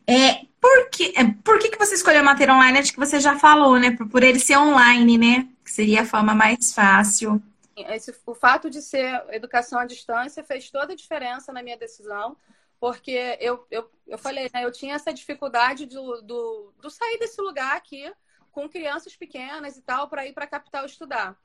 É, 0.07 0.45
por 0.61 0.89
que, 0.89 1.13
é, 1.15 1.23
por 1.43 1.59
que, 1.59 1.69
que 1.69 1.77
você 1.77 1.95
escolheu 1.95 2.21
o 2.21 2.25
Mater 2.25 2.49
Online? 2.49 2.79
Acho 2.79 2.93
que 2.93 2.99
você 2.99 3.19
já 3.19 3.37
falou, 3.37 3.77
né? 3.79 3.91
Por, 3.91 4.07
por 4.07 4.23
ele 4.23 4.39
ser 4.39 4.57
online, 4.57 5.17
né? 5.17 5.47
Que 5.63 5.71
seria 5.71 6.01
a 6.01 6.05
forma 6.05 6.33
mais 6.33 6.73
fácil. 6.73 7.41
Esse, 7.75 8.15
o 8.25 8.35
fato 8.35 8.69
de 8.69 8.81
ser 8.81 9.23
educação 9.31 9.79
à 9.79 9.85
distância 9.85 10.43
fez 10.43 10.69
toda 10.69 10.93
a 10.93 10.95
diferença 10.95 11.51
na 11.51 11.63
minha 11.63 11.77
decisão, 11.77 12.37
porque 12.79 13.37
eu, 13.39 13.65
eu, 13.71 13.89
eu 14.07 14.17
falei, 14.17 14.49
né, 14.53 14.63
eu 14.63 14.71
tinha 14.71 14.93
essa 14.93 15.11
dificuldade 15.11 15.87
do, 15.87 16.21
do, 16.21 16.73
do 16.79 16.89
sair 16.91 17.17
desse 17.17 17.41
lugar 17.41 17.75
aqui 17.75 18.11
com 18.51 18.69
crianças 18.69 19.15
pequenas 19.15 19.75
e 19.75 19.81
tal 19.81 20.07
para 20.07 20.27
ir 20.27 20.33
para 20.33 20.45
a 20.45 20.47
capital 20.47 20.85
estudar. 20.85 21.35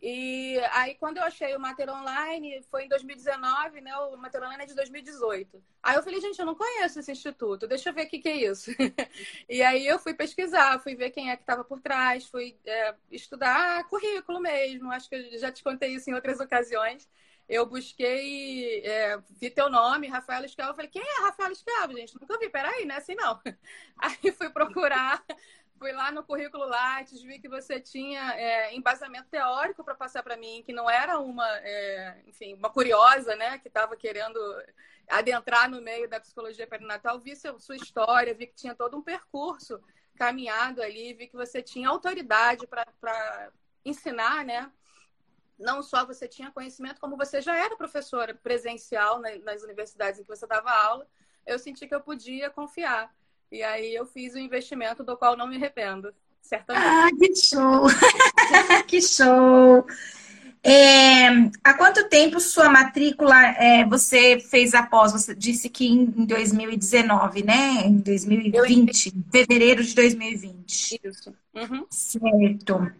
E 0.00 0.58
aí, 0.72 0.94
quando 0.94 1.16
eu 1.16 1.24
achei 1.24 1.56
o 1.56 1.60
Mater 1.60 1.88
Online, 1.90 2.62
foi 2.70 2.84
em 2.84 2.88
2019, 2.88 3.80
né? 3.80 3.96
O 3.96 4.16
Mater 4.16 4.42
Online 4.42 4.62
é 4.62 4.66
de 4.66 4.74
2018. 4.74 5.62
Aí 5.82 5.96
eu 5.96 6.02
falei, 6.02 6.20
gente, 6.20 6.38
eu 6.38 6.46
não 6.46 6.54
conheço 6.54 7.00
esse 7.00 7.10
instituto, 7.10 7.66
deixa 7.66 7.88
eu 7.90 7.94
ver 7.94 8.06
o 8.06 8.08
que, 8.08 8.20
que 8.20 8.28
é 8.28 8.36
isso. 8.36 8.70
e 9.48 9.60
aí 9.60 9.86
eu 9.86 9.98
fui 9.98 10.14
pesquisar, 10.14 10.78
fui 10.80 10.94
ver 10.94 11.10
quem 11.10 11.30
é 11.30 11.36
que 11.36 11.42
estava 11.42 11.64
por 11.64 11.80
trás, 11.80 12.26
fui 12.26 12.56
é, 12.64 12.94
estudar 13.10 13.84
currículo 13.88 14.40
mesmo. 14.40 14.92
Acho 14.92 15.08
que 15.08 15.16
eu 15.16 15.38
já 15.38 15.50
te 15.50 15.64
contei 15.64 15.94
isso 15.94 16.08
em 16.08 16.14
outras 16.14 16.38
ocasiões. 16.38 17.08
Eu 17.48 17.64
busquei, 17.64 18.80
é, 18.84 19.18
vi 19.40 19.48
teu 19.50 19.70
nome, 19.70 20.06
Rafael 20.06 20.44
Escalvo. 20.44 20.74
Falei, 20.74 20.90
quem 20.90 21.02
é 21.02 21.22
Rafael 21.22 21.50
Escalvo, 21.50 21.96
gente? 21.96 22.14
Nunca 22.20 22.38
vi, 22.38 22.50
peraí, 22.50 22.84
não 22.84 22.94
é 22.94 22.98
assim 22.98 23.14
não. 23.14 23.40
Aí 23.96 24.30
fui 24.32 24.50
procurar 24.50 25.24
fui 25.78 25.92
lá 25.92 26.10
no 26.10 26.24
currículo 26.24 26.64
Lattes, 26.66 27.22
vi 27.22 27.38
que 27.38 27.48
você 27.48 27.80
tinha 27.80 28.34
é, 28.34 28.74
embasamento 28.74 29.28
teórico 29.28 29.84
para 29.84 29.94
passar 29.94 30.22
para 30.22 30.36
mim, 30.36 30.62
que 30.66 30.72
não 30.72 30.90
era 30.90 31.18
uma, 31.18 31.48
é, 31.58 32.22
enfim, 32.26 32.54
uma 32.54 32.70
curiosa, 32.70 33.36
né, 33.36 33.58
que 33.58 33.68
estava 33.68 33.96
querendo 33.96 34.38
adentrar 35.08 35.70
no 35.70 35.80
meio 35.80 36.08
da 36.08 36.20
psicologia 36.20 36.66
perinatal. 36.66 37.18
Vi 37.20 37.34
seu, 37.36 37.58
sua 37.58 37.76
história, 37.76 38.34
vi 38.34 38.46
que 38.46 38.54
tinha 38.54 38.74
todo 38.74 38.96
um 38.96 39.02
percurso 39.02 39.80
caminhado 40.16 40.82
ali, 40.82 41.14
vi 41.14 41.28
que 41.28 41.36
você 41.36 41.62
tinha 41.62 41.88
autoridade 41.88 42.66
para 42.66 43.52
ensinar, 43.84 44.44
né? 44.44 44.70
Não 45.58 45.82
só 45.82 46.04
você 46.04 46.28
tinha 46.28 46.50
conhecimento, 46.50 47.00
como 47.00 47.16
você 47.16 47.40
já 47.40 47.56
era 47.56 47.76
professora 47.76 48.34
presencial 48.34 49.20
nas 49.42 49.62
universidades 49.62 50.20
em 50.20 50.22
que 50.22 50.28
você 50.28 50.46
dava 50.46 50.70
aula. 50.70 51.08
Eu 51.46 51.58
senti 51.58 51.86
que 51.86 51.94
eu 51.94 52.00
podia 52.00 52.50
confiar. 52.50 53.12
E 53.50 53.62
aí 53.62 53.94
eu 53.94 54.04
fiz 54.06 54.34
o 54.34 54.38
investimento 54.38 55.02
do 55.02 55.16
qual 55.16 55.36
não 55.36 55.46
me 55.46 55.56
arrependo, 55.56 56.12
certamente. 56.40 56.86
Ah, 56.86 57.08
que 57.18 57.36
show! 57.36 57.86
que 58.86 59.02
show! 59.02 59.86
É, 60.62 61.28
há 61.62 61.74
quanto 61.74 62.08
tempo 62.08 62.40
sua 62.40 62.68
matrícula 62.68 63.34
é, 63.56 63.84
você 63.86 64.40
fez 64.40 64.74
após? 64.74 65.12
Você 65.12 65.34
disse 65.34 65.68
que 65.68 65.86
em 65.86 66.04
2019, 66.04 67.42
né? 67.42 67.86
Em 67.86 67.98
2020, 67.98 69.06
em 69.06 69.24
fevereiro 69.30 69.82
de 69.82 69.94
2020. 69.94 71.00
Isso. 71.02 71.32
Uhum. 71.54 71.86
Certo. 71.90 72.92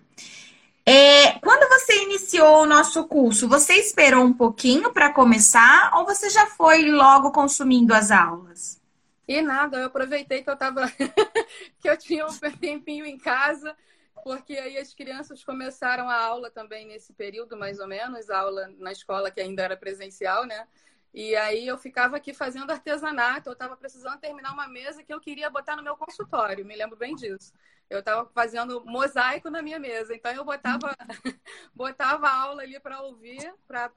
É, 0.87 1.33
quando 1.41 1.69
você 1.69 2.05
iniciou 2.05 2.63
o 2.63 2.67
nosso 2.67 3.05
curso, 3.05 3.47
você 3.47 3.75
esperou 3.75 4.25
um 4.25 4.33
pouquinho 4.33 4.91
para 4.91 5.13
começar 5.13 5.91
ou 5.97 6.07
você 6.07 6.31
já 6.31 6.47
foi 6.47 6.91
logo 6.91 7.31
consumindo 7.33 7.93
as 7.93 8.11
aulas? 8.11 8.81
E 9.29 9.43
nada, 9.43 9.77
eu 9.79 9.87
aproveitei 9.87 10.43
que 10.43 10.49
eu 10.49 10.57
tava 10.57 10.87
que 11.81 11.89
eu 11.89 11.99
tinha 11.99 12.27
um 12.27 12.39
tempinho 12.59 13.05
em 13.05 13.19
casa, 13.19 13.77
porque 14.25 14.55
aí 14.57 14.79
as 14.79 14.95
crianças 14.95 15.45
começaram 15.45 16.09
a 16.09 16.19
aula 16.19 16.51
também 16.51 16.87
nesse 16.87 17.13
período, 17.13 17.55
mais 17.55 17.79
ou 17.79 17.87
menos, 17.87 18.31
a 18.31 18.39
aula 18.41 18.69
na 18.79 18.91
escola 18.91 19.31
que 19.31 19.41
ainda 19.41 19.63
era 19.63 19.77
presencial, 19.77 20.47
né? 20.47 20.67
E 21.13 21.37
aí 21.37 21.67
eu 21.67 21.77
ficava 21.77 22.17
aqui 22.17 22.33
fazendo 22.33 22.71
artesanato, 22.71 23.51
eu 23.51 23.53
estava 23.53 23.77
precisando 23.77 24.19
terminar 24.19 24.53
uma 24.53 24.67
mesa 24.69 25.03
que 25.03 25.13
eu 25.13 25.21
queria 25.21 25.51
botar 25.51 25.77
no 25.77 25.83
meu 25.83 25.97
consultório, 25.97 26.65
me 26.65 26.77
lembro 26.77 26.97
bem 26.97 27.15
disso. 27.15 27.53
Eu 27.91 28.01
estava 28.01 28.29
fazendo 28.31 28.85
mosaico 28.85 29.51
na 29.51 29.63
minha 29.63 29.79
mesa, 29.79 30.15
então 30.15 30.33
eu 30.33 30.45
botava, 30.45 30.95
botava 31.75 32.29
aula 32.31 32.63
ali 32.63 32.81
para 32.81 33.03
ouvir, 33.03 33.55
para 33.67 33.91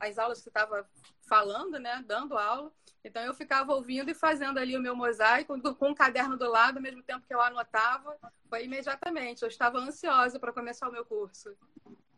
as 0.00 0.18
aulas 0.18 0.38
que 0.38 0.44
você 0.44 0.50
estava 0.50 0.86
falando, 1.28 1.78
né, 1.78 2.02
dando 2.06 2.36
aula. 2.36 2.70
Então 3.04 3.22
eu 3.22 3.32
ficava 3.32 3.72
ouvindo 3.72 4.10
e 4.10 4.14
fazendo 4.14 4.58
ali 4.58 4.76
o 4.76 4.80
meu 4.80 4.94
mosaico 4.94 5.58
com 5.76 5.88
um 5.88 5.94
caderno 5.94 6.36
do 6.36 6.50
lado, 6.50 6.76
ao 6.76 6.82
mesmo 6.82 7.02
tempo 7.02 7.26
que 7.26 7.34
eu 7.34 7.40
anotava, 7.40 8.16
foi 8.48 8.64
imediatamente. 8.64 9.42
Eu 9.42 9.48
estava 9.48 9.78
ansiosa 9.78 10.38
para 10.38 10.52
começar 10.52 10.88
o 10.88 10.92
meu 10.92 11.04
curso. 11.04 11.50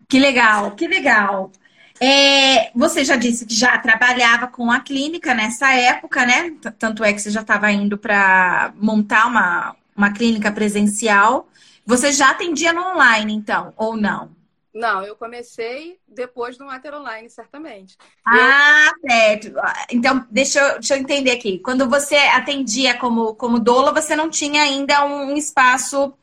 Que 0.09 0.19
legal, 0.19 0.73
que 0.75 0.89
legal. 0.89 1.53
É, 2.01 2.73
você 2.75 3.05
já 3.05 3.17
disse 3.17 3.47
que 3.47 3.55
já 3.55 3.79
trabalhava 3.79 4.49
com 4.49 4.73
a 4.73 4.81
clínica 4.81 5.35
nessa 5.35 5.73
época, 5.73 6.27
né? 6.27 6.57
Tanto 6.79 7.05
é 7.05 7.13
que 7.13 7.21
você 7.21 7.31
já 7.31 7.43
estava 7.43 7.71
indo 7.71 7.97
para 7.97 8.73
montar 8.77 9.27
uma, 9.27 9.77
uma 9.97 10.13
clínica 10.13 10.51
presencial. 10.51 11.49
Você 11.87 12.11
já 12.11 12.31
atendia 12.31 12.73
no 12.73 12.83
online, 12.83 13.33
então, 13.33 13.73
ou 13.77 13.97
não? 13.97 14.31
Não, 14.75 15.05
eu 15.05 15.15
comecei 15.15 16.01
depois 16.09 16.57
do 16.57 16.65
Mater 16.65 16.95
Online, 16.95 17.29
certamente. 17.29 17.97
Ah, 18.27 18.91
eu... 18.91 19.11
certo. 19.11 19.55
Então, 19.91 20.27
deixa 20.31 20.61
eu, 20.61 20.73
deixa 20.75 20.97
eu 20.97 21.01
entender 21.01 21.31
aqui. 21.31 21.59
Quando 21.59 21.89
você 21.89 22.17
atendia 22.17 22.99
como, 22.99 23.35
como 23.35 23.61
doula, 23.61 23.93
você 23.93 24.17
não 24.17 24.31
tinha 24.31 24.63
ainda 24.63 25.05
um 25.05 25.37
espaço 25.37 26.15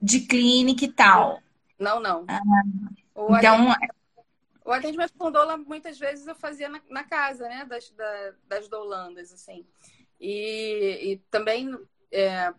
de 0.00 0.20
clínica 0.20 0.84
e 0.84 0.92
tal? 0.92 1.42
Não, 1.78 1.98
não. 1.98 2.24
Ah, 2.28 2.40
então... 3.38 3.74
O 4.64 4.70
atendimento 4.70 5.12
com 5.18 5.32
doula, 5.32 5.56
muitas 5.56 5.98
vezes, 5.98 6.24
eu 6.28 6.36
fazia 6.36 6.68
na, 6.68 6.80
na 6.88 7.02
casa, 7.02 7.48
né? 7.48 7.64
Das, 7.64 7.90
da, 7.90 8.32
das 8.46 8.68
doulandas, 8.68 9.32
assim. 9.32 9.66
E, 10.20 11.00
e 11.02 11.16
também... 11.30 11.76
É, 12.12 12.54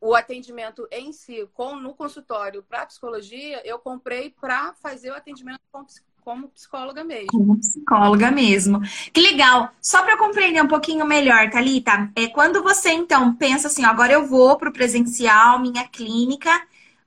o 0.00 0.14
atendimento 0.14 0.86
em 0.90 1.12
si, 1.12 1.48
com, 1.54 1.76
no 1.76 1.94
consultório 1.94 2.62
para 2.62 2.86
psicologia, 2.86 3.60
eu 3.64 3.78
comprei 3.78 4.30
para 4.30 4.74
fazer 4.74 5.10
o 5.10 5.14
atendimento 5.14 5.60
com, 5.72 5.84
como 6.22 6.48
psicóloga 6.48 7.02
mesmo. 7.04 7.28
Como 7.28 7.58
psicóloga 7.58 8.30
mesmo. 8.30 8.80
Que 9.12 9.20
legal. 9.20 9.70
Só 9.80 10.02
para 10.02 10.18
compreender 10.18 10.62
um 10.62 10.68
pouquinho 10.68 11.06
melhor, 11.06 11.50
Thalita, 11.50 12.10
é 12.14 12.26
quando 12.28 12.62
você 12.62 12.90
então 12.90 13.34
pensa 13.34 13.68
assim, 13.68 13.84
agora 13.84 14.12
eu 14.12 14.26
vou 14.26 14.56
para 14.56 14.68
o 14.68 14.72
presencial, 14.72 15.60
minha 15.60 15.86
clínica, 15.88 16.50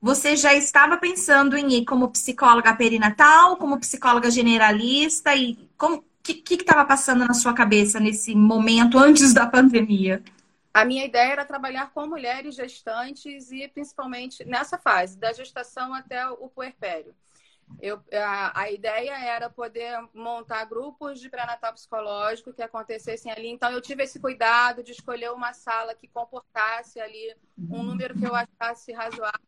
você 0.02 0.36
já 0.36 0.54
estava 0.54 0.98
pensando 0.98 1.58
em 1.58 1.74
ir 1.74 1.86
como 1.86 2.10
psicóloga 2.10 2.74
perinatal, 2.74 3.58
como 3.58 3.80
psicóloga 3.80 4.32
generalista 4.32 5.36
e 5.36 5.58
como 5.78 6.04
que 6.24 6.34
que 6.34 6.56
estava 6.56 6.86
passando 6.86 7.26
na 7.26 7.34
sua 7.34 7.54
cabeça 7.54 8.00
nesse 8.00 8.36
momento 8.36 8.98
antes 8.98 9.34
da 9.34 9.46
pandemia? 9.48 10.24
A 10.74 10.86
minha 10.86 11.06
ideia 11.06 11.32
era 11.32 11.46
trabalhar 11.46 11.92
com 11.92 12.06
mulheres 12.06 12.56
gestantes 12.56 13.52
e 13.52 13.68
principalmente 13.68 14.46
nessa 14.46 14.78
fase, 14.78 15.18
da 15.18 15.34
gestação 15.34 15.94
até 15.94 16.28
o 16.30 16.48
puerpério. 16.48 17.16
Eu, 17.80 18.04
a, 18.14 18.62
a, 18.62 18.72
ideia 18.72 19.18
era 19.18 19.50
poder 19.50 20.00
montar 20.14 20.66
grupos 20.66 21.20
de 21.20 21.30
pré-natal 21.30 21.72
psicológico 21.74 22.54
que 22.54 22.64
acontecessem 22.64 23.32
ali. 23.32 23.48
Então, 23.48 23.72
eu 23.72 23.80
tive 23.80 24.04
esse 24.04 24.20
cuidado 24.20 24.82
de 24.82 24.92
escolher 24.92 25.32
uma 25.32 25.54
sala 25.54 25.94
que 25.94 26.08
comportasse 26.08 27.00
ali 27.00 27.36
um 27.70 27.84
número 27.84 28.18
que 28.18 28.26
eu 28.26 28.34
achasse 28.34 28.92
razoável. 28.92 29.40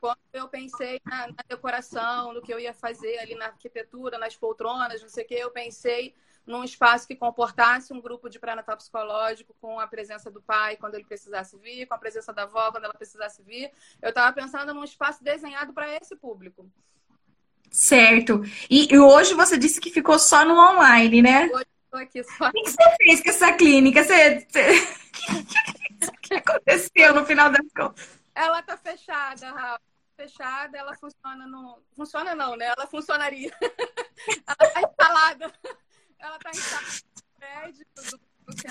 Quando 0.00 0.18
eu 0.32 0.48
pensei 0.48 1.00
na, 1.04 1.26
na 1.26 1.44
decoração, 1.46 2.32
no 2.32 2.40
que 2.40 2.52
eu 2.52 2.58
ia 2.58 2.72
fazer 2.72 3.18
ali 3.18 3.34
na 3.34 3.46
arquitetura, 3.46 4.18
nas 4.18 4.36
poltronas, 4.36 5.02
não 5.02 5.08
sei 5.08 5.24
o 5.24 5.28
que, 5.28 5.34
eu 5.34 5.50
pensei 5.50 6.14
num 6.46 6.64
espaço 6.64 7.06
que 7.06 7.14
comportasse 7.14 7.92
um 7.92 8.00
grupo 8.00 8.28
de 8.28 8.38
pré-natal 8.38 8.76
psicológico 8.76 9.54
com 9.60 9.78
a 9.78 9.86
presença 9.86 10.30
do 10.30 10.42
pai 10.42 10.76
quando 10.76 10.94
ele 10.94 11.04
precisasse 11.04 11.56
vir, 11.58 11.86
com 11.86 11.94
a 11.94 11.98
presença 11.98 12.32
da 12.32 12.42
avó 12.42 12.70
quando 12.70 12.84
ela 12.84 12.94
precisasse 12.94 13.42
vir. 13.42 13.70
Eu 14.02 14.10
estava 14.10 14.32
pensando 14.32 14.74
num 14.74 14.84
espaço 14.84 15.22
desenhado 15.22 15.72
para 15.72 15.96
esse 15.96 16.16
público. 16.16 16.68
Certo. 17.70 18.42
E, 18.68 18.92
e, 18.92 18.98
hoje 18.98 19.34
você 19.34 19.56
disse 19.56 19.80
que 19.80 19.90
ficou 19.90 20.18
só 20.18 20.44
no 20.44 20.58
online, 20.58 21.22
né? 21.22 21.48
Hoje 21.52 21.66
estou 21.84 22.00
aqui 22.00 22.24
só. 22.24 22.48
O 22.48 22.52
que 22.52 22.70
você 22.70 22.96
fez 22.96 23.22
com 23.22 23.30
essa 23.30 23.52
clínica? 23.52 24.02
Você... 24.02 24.46
o 26.08 26.20
que 26.20 26.34
aconteceu 26.34 27.14
no 27.14 27.24
final 27.24 27.50
das 27.50 27.66
contas? 27.76 28.20
Ela 28.34 28.58
está 28.60 28.76
fechada, 28.76 29.52
Rafa 29.52 29.90
fechada, 30.20 30.76
ela 30.76 30.94
funciona 30.94 31.46
no. 31.46 31.82
Funciona 31.96 32.34
não, 32.34 32.56
né? 32.56 32.66
Ela 32.76 32.86
funcionaria. 32.86 33.50
ela 34.46 34.68
está 34.68 34.82
instalada. 34.82 35.52
Ela 36.20 36.38
tá 36.38 36.50
em 36.50 36.60
prédio. 37.38 37.86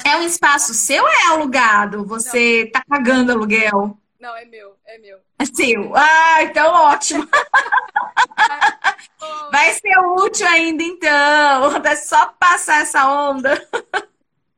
É 0.06 0.18
um 0.18 0.24
espaço 0.24 0.74
seu 0.74 1.04
ou 1.04 1.10
é 1.10 1.28
alugado? 1.28 2.06
Você 2.06 2.66
não. 2.66 2.72
tá 2.72 2.84
pagando 2.88 3.32
aluguel? 3.32 3.98
Não, 4.20 4.36
é 4.36 4.46
meu, 4.46 4.78
é 4.86 4.98
meu. 4.98 5.20
É 5.40 5.46
seu. 5.46 5.96
Ah, 5.96 6.44
então 6.44 6.74
ótimo. 6.74 7.28
Vai 9.52 9.74
ser 9.74 9.98
útil 10.18 10.48
ainda 10.48 10.84
então. 10.84 11.78
É 11.84 11.96
só 11.96 12.28
passar 12.34 12.82
essa 12.82 13.10
onda. 13.10 13.68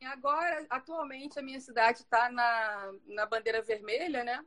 Agora, 0.03 0.65
atualmente, 0.69 1.39
a 1.39 1.41
minha 1.41 1.59
cidade 1.59 1.99
está 1.99 2.29
na, 2.29 2.91
na 3.07 3.25
bandeira 3.25 3.61
vermelha, 3.61 4.23
né? 4.23 4.43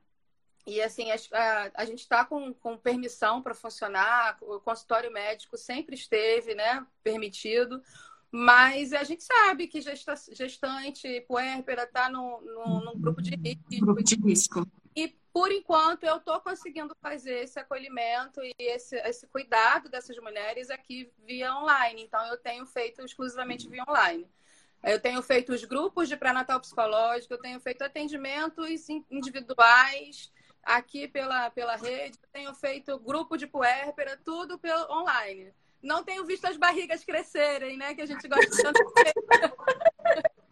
E 0.66 0.82
assim, 0.82 1.10
a, 1.10 1.16
a, 1.32 1.70
a 1.74 1.84
gente 1.84 2.00
está 2.00 2.24
com, 2.24 2.52
com 2.54 2.76
permissão 2.76 3.42
para 3.42 3.54
funcionar, 3.54 4.38
o 4.40 4.60
consultório 4.60 5.12
médico 5.12 5.56
sempre 5.56 5.94
esteve 5.94 6.54
né, 6.54 6.84
permitido. 7.02 7.82
Mas 8.36 8.92
a 8.92 9.04
gente 9.04 9.22
sabe 9.22 9.68
que 9.68 9.80
gesta, 9.80 10.16
gestante, 10.32 11.20
puérpera, 11.20 11.84
está 11.84 12.08
num, 12.08 12.40
num, 12.40 13.00
grupo 13.00 13.22
de 13.22 13.36
risco. 13.36 13.86
Grupo 13.86 14.02
de 14.02 14.16
risco. 14.16 14.66
E, 14.96 15.16
por 15.32 15.52
enquanto, 15.52 16.02
eu 16.02 16.16
estou 16.16 16.40
conseguindo 16.40 16.96
fazer 17.00 17.44
esse 17.44 17.60
acolhimento 17.60 18.40
e 18.42 18.52
esse, 18.58 18.96
esse 18.96 19.28
cuidado 19.28 19.88
dessas 19.88 20.16
mulheres 20.16 20.68
aqui 20.68 21.12
via 21.24 21.54
online. 21.54 22.02
Então, 22.02 22.26
eu 22.26 22.36
tenho 22.36 22.66
feito 22.66 23.04
exclusivamente 23.04 23.68
via 23.68 23.84
online. 23.88 24.28
Eu 24.82 25.00
tenho 25.00 25.22
feito 25.22 25.52
os 25.52 25.64
grupos 25.64 26.08
de 26.08 26.16
pré-natal 26.16 26.58
psicológico, 26.58 27.34
eu 27.34 27.40
tenho 27.40 27.60
feito 27.60 27.82
atendimentos 27.84 28.88
individuais 29.08 30.32
aqui 30.60 31.06
pela, 31.06 31.50
pela 31.50 31.76
rede, 31.76 32.18
tenho 32.32 32.52
feito 32.52 32.98
grupo 32.98 33.36
de 33.36 33.46
puérpera, 33.46 34.20
tudo 34.24 34.58
pelo, 34.58 34.90
online. 34.90 35.54
Não 35.84 36.02
tenho 36.02 36.24
visto 36.24 36.46
as 36.46 36.56
barrigas 36.56 37.04
crescerem, 37.04 37.76
né? 37.76 37.94
Que 37.94 38.00
a 38.00 38.06
gente 38.06 38.26
gosta 38.26 38.50
tanto 38.62 38.82
de 38.82 39.14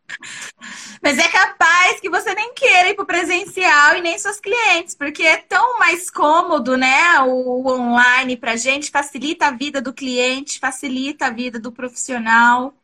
Mas 1.02 1.18
é 1.18 1.26
capaz 1.28 2.00
que 2.00 2.10
você 2.10 2.34
nem 2.34 2.52
queira 2.52 2.90
ir 2.90 2.94
para 2.94 3.02
o 3.02 3.06
presencial 3.06 3.96
e 3.96 4.02
nem 4.02 4.18
seus 4.18 4.38
clientes, 4.38 4.94
porque 4.94 5.22
é 5.22 5.38
tão 5.38 5.78
mais 5.78 6.10
cômodo, 6.10 6.76
né? 6.76 7.20
O 7.22 7.66
online 7.66 8.36
para 8.36 8.56
gente 8.56 8.90
facilita 8.90 9.46
a 9.46 9.50
vida 9.50 9.80
do 9.80 9.92
cliente, 9.92 10.60
facilita 10.60 11.26
a 11.26 11.30
vida 11.30 11.58
do 11.58 11.72
profissional, 11.72 12.74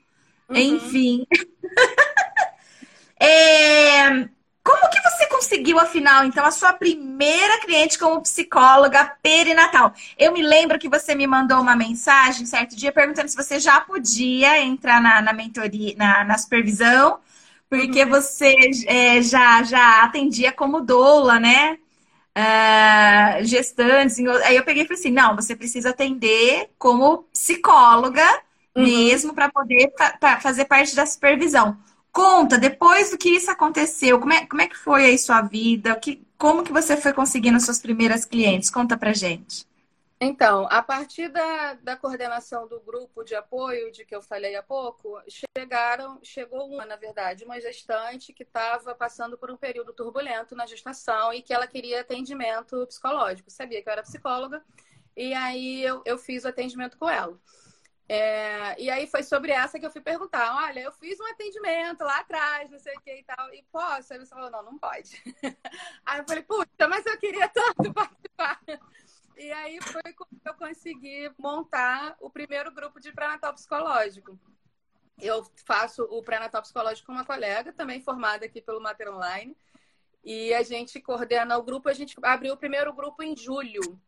uhum. 0.48 0.56
enfim. 0.56 1.26
é... 3.20 4.28
Como 4.68 4.90
que 4.90 5.00
você 5.00 5.26
conseguiu, 5.28 5.78
afinal, 5.78 6.24
então, 6.24 6.44
a 6.44 6.50
sua 6.50 6.74
primeira 6.74 7.58
cliente 7.60 7.98
como 7.98 8.20
psicóloga 8.20 9.16
perinatal? 9.22 9.94
Eu 10.18 10.30
me 10.30 10.42
lembro 10.42 10.78
que 10.78 10.90
você 10.90 11.14
me 11.14 11.26
mandou 11.26 11.58
uma 11.58 11.74
mensagem 11.74 12.44
certo 12.44 12.76
dia 12.76 12.92
perguntando 12.92 13.30
se 13.30 13.36
você 13.36 13.58
já 13.58 13.80
podia 13.80 14.60
entrar 14.60 15.00
na, 15.00 15.22
na 15.22 15.32
mentoria, 15.32 15.94
na, 15.96 16.22
na 16.22 16.36
supervisão, 16.36 17.18
porque 17.70 18.02
uhum. 18.04 18.10
você 18.10 18.54
é, 18.86 19.22
já, 19.22 19.62
já 19.62 20.02
atendia 20.02 20.52
como 20.52 20.82
doula, 20.82 21.40
né? 21.40 21.78
Uh, 22.36 23.44
gestantes. 23.46 24.18
Aí 24.44 24.54
eu 24.54 24.64
peguei 24.64 24.82
e 24.82 24.86
falei 24.86 25.00
assim: 25.00 25.10
não, 25.10 25.34
você 25.34 25.56
precisa 25.56 25.90
atender 25.90 26.68
como 26.78 27.24
psicóloga 27.32 28.22
uhum. 28.76 28.84
mesmo 28.84 29.34
para 29.34 29.48
poder 29.48 29.90
fazer 30.42 30.66
parte 30.66 30.94
da 30.94 31.06
supervisão. 31.06 31.78
Conta, 32.12 32.58
depois 32.58 33.10
do 33.10 33.18
que 33.18 33.30
isso 33.30 33.50
aconteceu, 33.50 34.18
como 34.18 34.32
é, 34.32 34.46
como 34.46 34.62
é 34.62 34.66
que 34.66 34.76
foi 34.76 35.04
aí 35.04 35.18
sua 35.18 35.42
vida? 35.42 35.94
Que, 35.96 36.26
como 36.36 36.64
que 36.64 36.72
você 36.72 36.96
foi 36.96 37.12
conseguindo 37.12 37.60
suas 37.60 37.78
primeiras 37.78 38.24
clientes? 38.24 38.70
Conta 38.70 38.96
pra 38.96 39.12
gente. 39.12 39.66
Então, 40.20 40.66
a 40.68 40.82
partir 40.82 41.28
da, 41.28 41.74
da 41.74 41.96
coordenação 41.96 42.66
do 42.66 42.80
grupo 42.80 43.22
de 43.22 43.36
apoio 43.36 43.92
de 43.92 44.04
que 44.04 44.14
eu 44.14 44.20
falei 44.20 44.56
há 44.56 44.62
pouco, 44.62 45.20
chegaram, 45.56 46.18
chegou 46.24 46.66
uma, 46.66 46.84
na 46.84 46.96
verdade, 46.96 47.44
uma 47.44 47.60
gestante 47.60 48.32
que 48.32 48.42
estava 48.42 48.96
passando 48.96 49.38
por 49.38 49.48
um 49.48 49.56
período 49.56 49.92
turbulento 49.92 50.56
na 50.56 50.66
gestação 50.66 51.32
e 51.32 51.40
que 51.40 51.54
ela 51.54 51.68
queria 51.68 52.00
atendimento 52.00 52.84
psicológico. 52.88 53.48
Sabia 53.48 53.80
que 53.80 53.88
eu 53.88 53.92
era 53.92 54.02
psicóloga, 54.02 54.60
e 55.16 55.32
aí 55.34 55.84
eu, 55.84 56.02
eu 56.04 56.18
fiz 56.18 56.44
o 56.44 56.48
atendimento 56.48 56.98
com 56.98 57.08
ela. 57.08 57.38
É, 58.08 58.80
e 58.80 58.88
aí 58.88 59.06
foi 59.06 59.22
sobre 59.22 59.52
essa 59.52 59.78
que 59.78 59.84
eu 59.84 59.90
fui 59.90 60.00
perguntar. 60.00 60.54
Olha, 60.64 60.80
eu 60.80 60.92
fiz 60.92 61.20
um 61.20 61.26
atendimento 61.26 62.02
lá 62.02 62.20
atrás, 62.20 62.70
não 62.70 62.78
sei 62.78 62.94
o 62.96 63.00
que 63.00 63.18
e 63.18 63.22
tal, 63.22 63.52
e 63.52 63.62
posso? 63.70 64.12
Aí 64.12 64.18
você 64.18 64.34
falou, 64.34 64.50
não, 64.50 64.62
não 64.62 64.78
pode. 64.78 65.22
Aí 66.06 66.20
eu 66.20 66.24
falei, 66.24 66.42
puta, 66.42 66.88
mas 66.88 67.04
eu 67.04 67.18
queria 67.18 67.48
tanto 67.48 67.92
participar. 67.92 68.60
E 69.36 69.52
aí 69.52 69.78
foi 69.80 70.12
quando 70.14 70.40
eu 70.44 70.54
consegui 70.54 71.30
montar 71.38 72.16
o 72.20 72.28
primeiro 72.28 72.72
grupo 72.72 72.98
de 72.98 73.12
pré-natal 73.12 73.54
psicológico. 73.54 74.36
Eu 75.20 75.44
faço 75.64 76.02
o 76.04 76.22
pré-natal 76.22 76.62
psicológico 76.62 77.06
com 77.06 77.12
uma 77.12 77.24
colega, 77.24 77.72
também 77.72 78.00
formada 78.00 78.46
aqui 78.46 78.60
pelo 78.60 78.80
Mater 78.80 79.14
Online. 79.14 79.56
E 80.24 80.52
a 80.54 80.62
gente 80.62 81.00
coordena 81.00 81.56
o 81.56 81.62
grupo, 81.62 81.88
a 81.88 81.92
gente 81.92 82.16
abriu 82.22 82.54
o 82.54 82.56
primeiro 82.56 82.92
grupo 82.92 83.22
em 83.22 83.36
julho. 83.36 84.00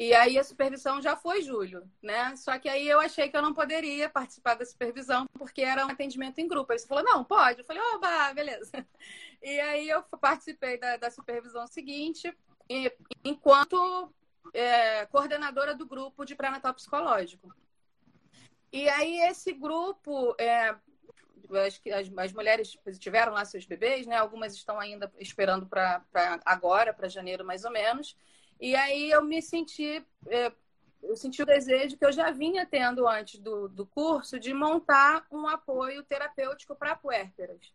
E 0.00 0.14
aí 0.14 0.38
a 0.38 0.42
supervisão 0.42 1.02
já 1.02 1.14
foi 1.14 1.42
julho, 1.42 1.86
né? 2.02 2.34
Só 2.34 2.58
que 2.58 2.70
aí 2.70 2.88
eu 2.88 2.98
achei 2.98 3.28
que 3.28 3.36
eu 3.36 3.42
não 3.42 3.52
poderia 3.52 4.08
participar 4.08 4.54
da 4.54 4.64
supervisão 4.64 5.26
porque 5.34 5.60
era 5.60 5.84
um 5.84 5.90
atendimento 5.90 6.38
em 6.38 6.48
grupo. 6.48 6.72
Você 6.72 6.86
falou, 6.86 7.04
não, 7.04 7.22
pode. 7.22 7.58
Eu 7.58 7.66
falei, 7.66 7.82
oba, 7.94 8.32
beleza. 8.32 8.72
E 9.42 9.58
aí 9.58 9.88
eu 9.88 10.02
participei 10.02 10.78
da, 10.78 10.98
da 10.98 11.10
supervisão 11.10 11.66
seguinte, 11.66 12.30
e, 12.68 12.92
enquanto 13.24 14.12
é, 14.52 15.06
coordenadora 15.06 15.74
do 15.74 15.86
grupo 15.86 16.26
de 16.26 16.34
pré-natal 16.34 16.74
psicológico. 16.74 17.54
E 18.70 18.86
aí 18.88 19.18
esse 19.28 19.54
grupo, 19.54 20.34
é, 20.38 20.74
as, 21.66 21.80
as, 22.18 22.32
mulheres 22.32 22.78
tiveram 22.98 23.32
lá 23.32 23.46
seus 23.46 23.64
bebês, 23.64 24.06
né? 24.06 24.16
Algumas 24.16 24.54
estão 24.54 24.78
ainda 24.78 25.10
esperando 25.18 25.66
para 25.66 26.02
agora, 26.44 26.92
para 26.92 27.08
janeiro 27.08 27.44
mais 27.44 27.64
ou 27.64 27.70
menos. 27.70 28.14
E 28.60 28.76
aí 28.76 29.10
eu 29.10 29.24
me 29.24 29.40
senti, 29.40 30.04
é, 30.26 30.52
eu 31.02 31.16
senti 31.16 31.42
o 31.42 31.46
desejo 31.46 31.96
que 31.96 32.04
eu 32.04 32.12
já 32.12 32.30
vinha 32.30 32.66
tendo 32.66 33.08
antes 33.08 33.40
do, 33.40 33.68
do 33.68 33.86
curso 33.86 34.38
de 34.38 34.52
montar 34.52 35.26
um 35.32 35.48
apoio 35.48 36.04
terapêutico 36.04 36.76
para 36.76 36.94
puérperas. 36.94 37.72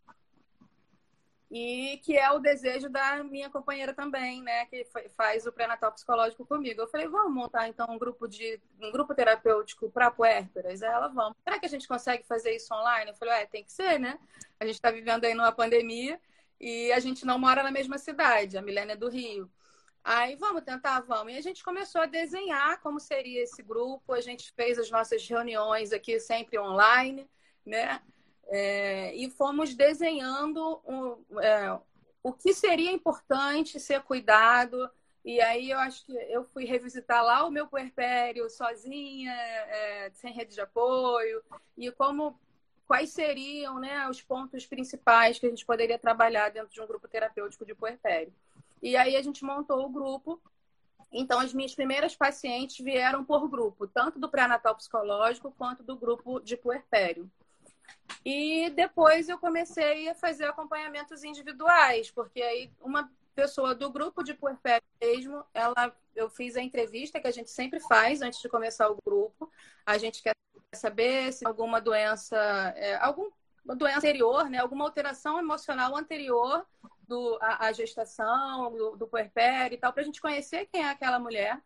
E 1.50 2.00
que 2.04 2.18
é 2.18 2.30
o 2.32 2.40
desejo 2.40 2.90
da 2.90 3.24
minha 3.24 3.50
companheira 3.50 3.94
também, 3.94 4.42
né? 4.42 4.66
Que 4.66 4.86
faz 5.16 5.46
o 5.46 5.52
pré-natal 5.52 5.92
psicológico 5.92 6.46
comigo. 6.46 6.82
Eu 6.82 6.88
falei, 6.88 7.08
vamos 7.08 7.34
montar 7.34 7.68
então 7.68 7.88
um 7.90 7.98
grupo 7.98 8.28
de 8.28 8.60
um 8.82 8.92
grupo 8.92 9.14
terapêutico 9.16 9.90
para 9.90 10.12
puérperas? 10.12 10.84
Aí 10.84 10.90
ela, 10.90 11.08
vamos. 11.08 11.38
Será 11.44 11.60
que 11.60 11.66
a 11.66 11.70
gente 11.70 11.88
consegue 11.88 12.24
fazer 12.24 12.56
isso 12.56 12.74
online? 12.74 13.12
Eu 13.12 13.16
falei, 13.16 13.36
é, 13.36 13.46
tem 13.46 13.64
que 13.64 13.72
ser, 13.72 14.00
né? 14.00 14.20
A 14.60 14.66
gente 14.66 14.76
está 14.76 14.92
vivendo 14.92 15.24
aí 15.26 15.34
numa 15.34 15.52
pandemia 15.52 16.20
e 16.60 16.92
a 16.92 17.00
gente 17.00 17.26
não 17.26 17.40
mora 17.40 17.64
na 17.64 17.72
mesma 17.72 17.98
cidade. 17.98 18.58
A 18.58 18.62
Milena 18.62 18.94
é 18.94 18.98
do 18.98 19.08
Rio. 19.08 19.50
Aí 20.06 20.36
vamos 20.36 20.62
tentar, 20.62 21.00
vamos. 21.00 21.34
E 21.34 21.38
a 21.38 21.42
gente 21.42 21.64
começou 21.64 22.00
a 22.00 22.06
desenhar 22.06 22.80
como 22.82 23.00
seria 23.00 23.42
esse 23.42 23.64
grupo. 23.64 24.14
A 24.14 24.22
gente 24.22 24.54
fez 24.54 24.78
as 24.78 24.92
nossas 24.92 25.28
reuniões 25.28 25.92
aqui 25.92 26.20
sempre 26.20 26.60
online, 26.60 27.28
né? 27.66 28.00
É, 28.48 29.16
e 29.16 29.32
fomos 29.32 29.74
desenhando 29.74 30.80
um, 30.86 31.42
é, 31.42 31.80
o 32.22 32.32
que 32.32 32.54
seria 32.54 32.92
importante 32.92 33.80
ser 33.80 34.04
cuidado. 34.04 34.88
E 35.24 35.42
aí 35.42 35.72
eu 35.72 35.80
acho 35.80 36.06
que 36.06 36.14
eu 36.14 36.44
fui 36.44 36.66
revisitar 36.66 37.24
lá 37.24 37.44
o 37.44 37.50
meu 37.50 37.66
puerpério 37.66 38.48
sozinha, 38.48 39.34
é, 39.34 40.12
sem 40.14 40.32
rede 40.32 40.54
de 40.54 40.62
apoio, 40.62 41.42
e 41.76 41.92
como 41.92 42.40
quais 42.86 43.10
seriam 43.10 43.80
né, 43.80 44.08
os 44.08 44.22
pontos 44.22 44.68
principais 44.68 45.40
que 45.40 45.48
a 45.48 45.50
gente 45.50 45.66
poderia 45.66 45.98
trabalhar 45.98 46.50
dentro 46.50 46.72
de 46.72 46.80
um 46.80 46.86
grupo 46.86 47.08
terapêutico 47.08 47.66
de 47.66 47.74
puerpério. 47.74 48.32
E 48.82 48.96
aí 48.96 49.16
a 49.16 49.22
gente 49.22 49.44
montou 49.44 49.86
o 49.86 49.90
grupo. 49.90 50.42
Então, 51.12 51.40
as 51.40 51.54
minhas 51.54 51.74
primeiras 51.74 52.16
pacientes 52.16 52.84
vieram 52.84 53.24
por 53.24 53.48
grupo, 53.48 53.88
tanto 53.88 54.20
do 54.20 54.30
pré-natal 54.30 54.76
psicológico 54.76 55.54
quanto 55.58 55.82
do 55.82 55.96
grupo 55.96 56.40
de 56.40 56.58
puerpério. 56.58 57.30
E 58.26 58.70
depois 58.72 59.30
eu 59.30 59.38
comecei 59.38 60.10
a 60.10 60.16
fazer 60.16 60.46
acompanhamentos 60.46 61.24
individuais, 61.24 62.12
porque 62.12 62.42
aí 62.42 62.72
uma 62.82 63.10
pessoa 63.36 63.76
do 63.76 63.90
grupo 63.90 64.24
de 64.24 64.34
puerpério 64.34 64.86
mesmo, 65.00 65.44
ela, 65.54 65.96
eu 66.16 66.30
fiz 66.30 66.56
a 66.56 66.62
entrevista 66.62 67.20
que 67.20 67.28
a 67.28 67.32
gente 67.32 67.52
sempre 67.52 67.80
faz 67.82 68.22
antes 68.22 68.42
de 68.42 68.50
começar 68.50 68.90
o 68.90 68.98
grupo. 69.06 69.52
A 69.86 69.98
gente 69.98 70.24
quer 70.24 70.34
saber 70.74 71.32
se 71.34 71.46
alguma 71.46 71.80
doença, 71.80 72.38
é, 72.76 72.96
alguma 72.96 73.32
doença 73.76 73.98
anterior, 73.98 74.50
né, 74.50 74.60
alguma 74.60 74.86
alteração 74.86 75.38
emocional 75.38 75.96
anterior 75.96 76.66
do, 77.08 77.38
a, 77.42 77.68
a 77.68 77.72
gestação, 77.72 78.72
do, 78.72 78.96
do 78.96 79.08
puerpério 79.08 79.76
e 79.76 79.78
tal, 79.78 79.94
para 79.94 80.02
a 80.02 80.06
gente 80.06 80.22
conhecer 80.22 80.68
quem 80.72 80.84
é 80.84 80.90
aquela 80.90 81.20
mulher. 81.20 81.62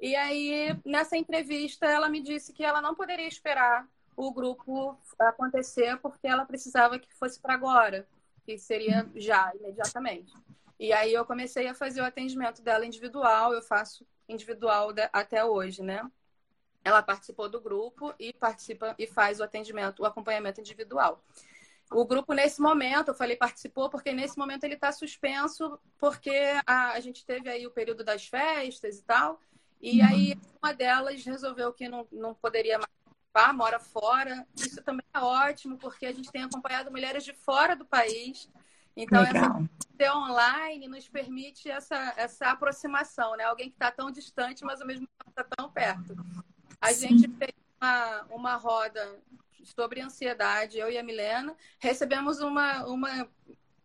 E 0.00 0.14
aí, 0.14 0.78
nessa 0.84 1.16
entrevista, 1.16 1.86
ela 1.86 2.08
me 2.08 2.20
disse 2.20 2.52
que 2.52 2.64
ela 2.64 2.80
não 2.80 2.94
poderia 2.94 3.26
esperar 3.26 3.88
o 4.16 4.32
grupo 4.32 4.98
acontecer 5.18 5.98
porque 5.98 6.26
ela 6.26 6.44
precisava 6.44 6.98
que 6.98 7.12
fosse 7.14 7.40
para 7.40 7.54
agora, 7.54 8.06
que 8.44 8.58
seria 8.58 9.08
já, 9.14 9.52
imediatamente. 9.54 10.32
E 10.78 10.92
aí 10.92 11.12
eu 11.12 11.24
comecei 11.24 11.66
a 11.68 11.74
fazer 11.74 12.00
o 12.00 12.04
atendimento 12.04 12.62
dela 12.62 12.84
individual, 12.84 13.52
eu 13.52 13.62
faço 13.62 14.06
individual 14.28 14.90
até 15.12 15.44
hoje, 15.44 15.82
né? 15.82 16.08
Ela 16.84 17.02
participou 17.02 17.48
do 17.48 17.60
grupo 17.60 18.14
e 18.18 18.32
participa 18.32 18.94
e 18.98 19.06
faz 19.06 19.40
o 19.40 19.44
atendimento, 19.44 20.00
o 20.00 20.06
acompanhamento 20.06 20.60
individual. 20.60 21.22
O 21.90 22.04
grupo, 22.04 22.32
nesse 22.32 22.60
momento, 22.60 23.08
eu 23.08 23.14
falei 23.14 23.36
participou, 23.36 23.88
porque 23.88 24.12
nesse 24.12 24.36
momento 24.36 24.64
ele 24.64 24.74
está 24.74 24.90
suspenso, 24.90 25.78
porque 25.98 26.34
a, 26.66 26.92
a, 26.92 27.00
gente 27.00 27.24
teve 27.24 27.48
aí 27.48 27.66
o 27.66 27.70
período 27.70 28.02
das 28.02 28.26
festas 28.26 28.98
e 28.98 29.02
tal. 29.04 29.40
E 29.80 30.00
uhum. 30.00 30.08
aí 30.08 30.38
uma 30.60 30.72
delas 30.72 31.24
resolveu 31.24 31.72
que 31.72 31.88
não, 31.88 32.06
não 32.10 32.34
poderia 32.34 32.78
mais 32.78 32.90
participar, 33.04 33.52
mora 33.52 33.78
fora. 33.78 34.46
Isso 34.56 34.82
também 34.82 35.06
é 35.14 35.20
ótimo, 35.20 35.78
porque 35.78 36.06
a 36.06 36.12
gente 36.12 36.30
tem 36.32 36.42
acompanhado 36.42 36.90
mulheres 36.90 37.24
de 37.24 37.32
fora 37.32 37.76
do 37.76 37.84
país. 37.84 38.50
Então, 38.96 39.22
Legal. 39.22 39.62
essa 40.00 40.16
online 40.16 40.88
nos 40.88 41.08
permite 41.08 41.70
essa, 41.70 42.14
essa 42.16 42.50
aproximação, 42.50 43.36
né? 43.36 43.44
Alguém 43.44 43.68
que 43.68 43.76
está 43.76 43.92
tão 43.92 44.10
distante, 44.10 44.64
mas 44.64 44.80
ao 44.80 44.86
mesmo 44.86 45.06
tempo 45.06 45.30
está 45.30 45.44
tão 45.56 45.70
perto. 45.70 46.16
A 46.80 46.92
Sim. 46.92 47.08
gente 47.08 47.28
fez 47.36 47.52
uma, 47.80 48.22
uma 48.30 48.56
roda 48.56 49.20
sobre 49.68 50.00
ansiedade, 50.00 50.78
eu 50.78 50.90
e 50.90 50.98
a 50.98 51.02
Milena, 51.02 51.56
recebemos 51.78 52.40
uma, 52.40 52.84
uma, 52.86 53.28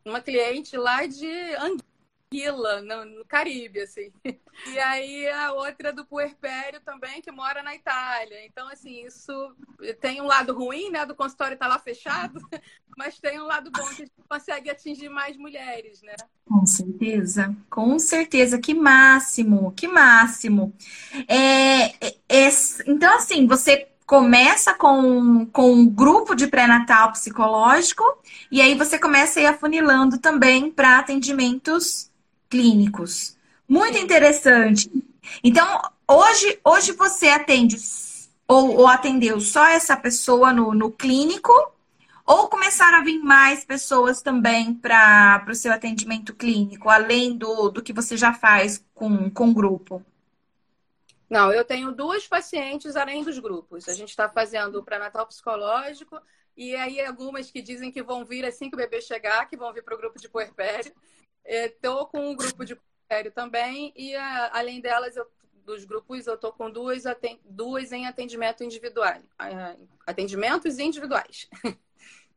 uma 0.06 0.22
cliente 0.22 0.78
lá 0.78 1.06
de 1.06 1.28
Anguia, 1.56 1.92
Manguila, 2.32 2.82
no, 2.82 3.06
no, 3.06 3.26
Caribe, 3.26 3.82
assim. 3.82 4.12
E 4.68 4.78
aí 4.80 5.28
a 5.30 5.54
outra 5.54 5.94
do 5.94 6.06
puerpério 6.06 6.80
também, 6.82 7.22
que 7.22 7.32
mora 7.32 7.64
na 7.64 7.74
Itália. 7.74 8.46
Então, 8.46 8.68
assim, 8.68 9.06
isso 9.06 9.34
tem 10.00 10.22
um 10.22 10.26
lado 10.26 10.54
ruim, 10.54 10.90
né? 10.90 11.06
Do 11.06 11.16
consultório 11.16 11.54
estar 11.54 11.68
tá 11.68 11.74
lá 11.74 11.80
fechado, 11.80 12.40
mas 12.98 13.18
tem 13.20 13.40
um 13.40 13.46
lado 13.46 13.72
bom 13.72 13.84
que 13.88 13.90
a 13.90 13.96
gente 13.96 14.12
consegue 14.30 14.70
atingir 14.70 15.10
mais 15.10 15.38
mulheres, 15.38 16.02
né? 16.02 16.16
Com 16.46 16.66
certeza, 16.66 17.56
com 17.70 17.98
certeza. 17.98 18.60
Que 18.60 18.74
máximo, 18.74 19.72
que 19.72 19.88
máximo. 19.88 20.76
É, 21.28 21.86
é, 21.86 22.16
é 22.30 22.50
então, 22.86 23.16
assim, 23.16 23.48
você 23.48 23.91
começa 24.12 24.74
com, 24.74 25.46
com 25.46 25.72
um 25.72 25.88
grupo 25.88 26.36
de 26.36 26.46
pré-natal 26.46 27.14
psicológico 27.14 28.04
e 28.52 28.62
aí 28.62 28.76
você 28.76 29.00
começa 29.00 29.40
a 29.40 29.44
ir 29.44 29.46
afunilando 29.46 30.18
também 30.18 30.70
para 30.70 31.00
atendimentos 31.00 32.12
clínicos. 32.50 33.38
Muito 33.70 33.98
interessante. 33.98 34.92
Então, 35.42 35.82
hoje, 36.06 36.60
hoje 36.62 36.92
você 36.92 37.30
atende 37.30 37.78
ou, 38.46 38.80
ou 38.80 38.88
atendeu 38.88 39.40
só 39.40 39.66
essa 39.68 39.96
pessoa 39.96 40.52
no, 40.52 40.74
no 40.74 40.92
clínico 40.92 41.54
ou 42.26 42.50
começaram 42.50 42.98
a 42.98 43.04
vir 43.06 43.18
mais 43.20 43.64
pessoas 43.64 44.22
também 44.22 44.74
para 44.74 45.46
o 45.50 45.56
seu 45.56 45.72
atendimento 45.72 46.36
clínico, 46.36 46.90
além 46.90 47.38
do, 47.38 47.70
do 47.70 47.82
que 47.82 47.94
você 47.94 48.18
já 48.18 48.34
faz 48.34 48.84
com, 48.94 49.30
com 49.30 49.52
o 49.52 49.54
grupo? 49.54 50.04
Não, 51.32 51.50
eu 51.50 51.64
tenho 51.64 51.94
duas 51.94 52.28
pacientes 52.28 52.98
além 52.98 53.24
dos 53.24 53.40
grupos. 53.40 53.88
A 53.88 53.94
gente 53.94 54.10
está 54.10 54.28
fazendo 54.28 54.78
o 54.78 54.84
pré-natal 54.84 55.26
psicológico 55.26 56.20
e 56.58 56.76
aí 56.76 57.00
algumas 57.00 57.50
que 57.50 57.62
dizem 57.62 57.90
que 57.90 58.04
vão 58.04 58.26
vir 58.26 58.44
assim 58.44 58.70
que 58.70 58.76
o 58.76 58.78
bebê 58.78 59.00
chegar, 59.00 59.48
que 59.48 59.56
vão 59.56 59.72
vir 59.72 59.82
para 59.82 59.96
o 59.96 59.98
grupo 59.98 60.20
de 60.20 60.28
puerpério. 60.28 60.92
Estou 61.46 62.06
com 62.08 62.32
um 62.32 62.36
grupo 62.36 62.66
de 62.66 62.76
puerpério 62.76 63.32
também 63.32 63.94
e 63.96 64.14
a, 64.14 64.52
além 64.58 64.82
delas, 64.82 65.16
eu, 65.16 65.26
dos 65.66 65.86
grupos, 65.86 66.28
eu 66.28 66.34
estou 66.34 66.52
com 66.52 66.70
duas, 66.70 67.04
duas 67.46 67.94
em 67.94 68.06
atendimento 68.08 68.62
individual. 68.62 69.22
Atendimentos 70.06 70.80
individuais. 70.80 71.48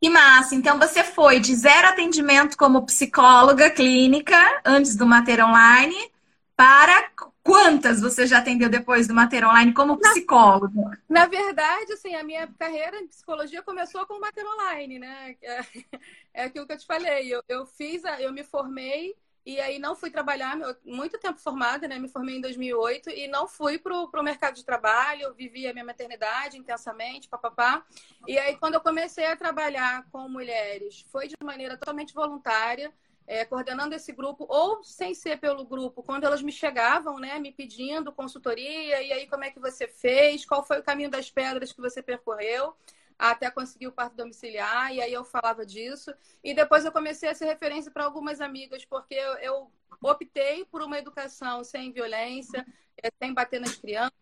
Que 0.01 0.09
massa! 0.11 0.55
Então 0.55 0.79
você 0.79 1.03
foi 1.03 1.41
de 1.41 1.55
zero 1.55 1.89
atendimento 1.89 2.57
como 2.57 2.87
psicóloga 2.87 3.71
clínica 3.71 4.37
antes 4.65 4.95
do 4.95 5.07
Mater 5.07 5.45
Online 5.45 6.14
para 6.57 7.11
quantas 7.43 8.01
você 8.01 8.27
já 8.27 8.39
atendeu 8.39 8.69
depois 8.69 9.07
do 9.07 9.15
Mater 9.15 9.47
Online 9.47 9.73
como 9.73 9.99
psicóloga? 9.99 10.73
Na, 11.09 11.21
na, 11.21 11.27
verdade, 11.27 11.93
assim, 11.93 12.15
a 12.15 12.23
minha 12.23 12.47
carreira 12.59 12.99
em 12.99 13.09
psicologia 13.09 13.63
começou 13.63 14.07
com 14.07 14.15
o 14.15 14.21
Mater 14.21 14.45
Online, 14.47 14.99
né? 14.99 15.37
É, 15.43 15.61
é 16.33 16.45
aquilo 16.45 16.67
que 16.67 16.73
eu 16.73 16.79
te 16.79 16.87
falei. 16.87 17.33
Eu, 17.33 17.43
eu 17.49 17.67
fiz, 17.67 18.05
a, 18.05 18.21
eu 18.21 18.33
me 18.33 18.45
formei 18.45 19.15
e 19.47 19.61
aí 19.61 19.79
não 19.79 19.95
fui 19.95 20.11
trabalhar, 20.11 20.57
muito 20.83 21.19
tempo 21.19 21.39
formada, 21.39 21.87
né? 21.87 21.99
Me 21.99 22.09
formei 22.09 22.37
em 22.37 22.41
2008 22.41 23.11
e 23.11 23.29
não 23.29 23.47
fui 23.47 23.79
para 23.79 23.95
o 23.95 24.23
mercado 24.23 24.55
de 24.55 24.65
trabalho, 24.65 25.35
vivi 25.35 25.67
a 25.67 25.73
minha 25.73 25.85
maternidade 25.85 26.57
intensamente, 26.57 27.29
papapá. 27.29 27.85
E 28.27 28.39
aí 28.39 28.57
quando 28.57 28.75
eu 28.75 28.81
comecei 28.81 29.27
a 29.27 29.37
trabalhar 29.37 30.07
com 30.11 30.29
mulheres, 30.31 31.05
foi 31.13 31.29
de 31.29 31.35
maneira 31.43 31.77
totalmente 31.77 32.15
voluntária 32.15 32.91
é, 33.27 33.45
coordenando 33.45 33.95
esse 33.95 34.13
grupo, 34.13 34.47
ou 34.49 34.85
sem 34.85 35.15
ser 35.15 35.39
pelo 35.39 35.65
grupo, 35.65 36.03
quando 36.03 36.25
elas 36.25 36.43
me 36.43 36.53
chegavam, 36.53 37.19
né, 37.19 37.39
me 37.39 37.53
pedindo 37.53 38.13
consultoria, 38.13 39.03
e 39.03 39.13
aí 39.13 39.27
como 39.27 39.45
é 39.45 39.51
que 39.51 39.59
você 39.59 39.89
fez, 39.89 40.45
qual 40.45 40.63
foi 40.63 40.81
o 40.81 40.83
caminho 40.83 41.11
das 41.11 41.31
pedras 41.31 41.73
que 41.73 41.81
você 41.81 42.03
percorreu 42.03 42.75
até 43.19 43.51
conseguir 43.51 43.87
o 43.87 43.93
parto 43.93 44.17
domiciliar, 44.17 44.93
e 44.93 45.01
aí 45.01 45.13
eu 45.13 45.25
falava 45.25 45.65
disso. 45.65 46.13
E 46.43 46.53
depois 46.53 46.85
eu 46.85 46.93
comecei 46.93 47.29
a 47.29 47.35
ser 47.35 47.47
referência 47.47 47.91
para 47.91 48.05
algumas 48.05 48.41
amigas, 48.41 48.85
porque 48.85 49.15
eu, 49.15 49.35
eu, 49.35 49.71
optei 50.03 50.65
por 50.67 50.83
uma 50.83 50.99
educação 50.99 51.65
sem 51.65 51.93
violência, 51.93 52.67
é, 53.03 53.11
sem 53.19 53.33
bater 53.33 53.61
nas 53.61 53.77
crianças, 53.77 54.13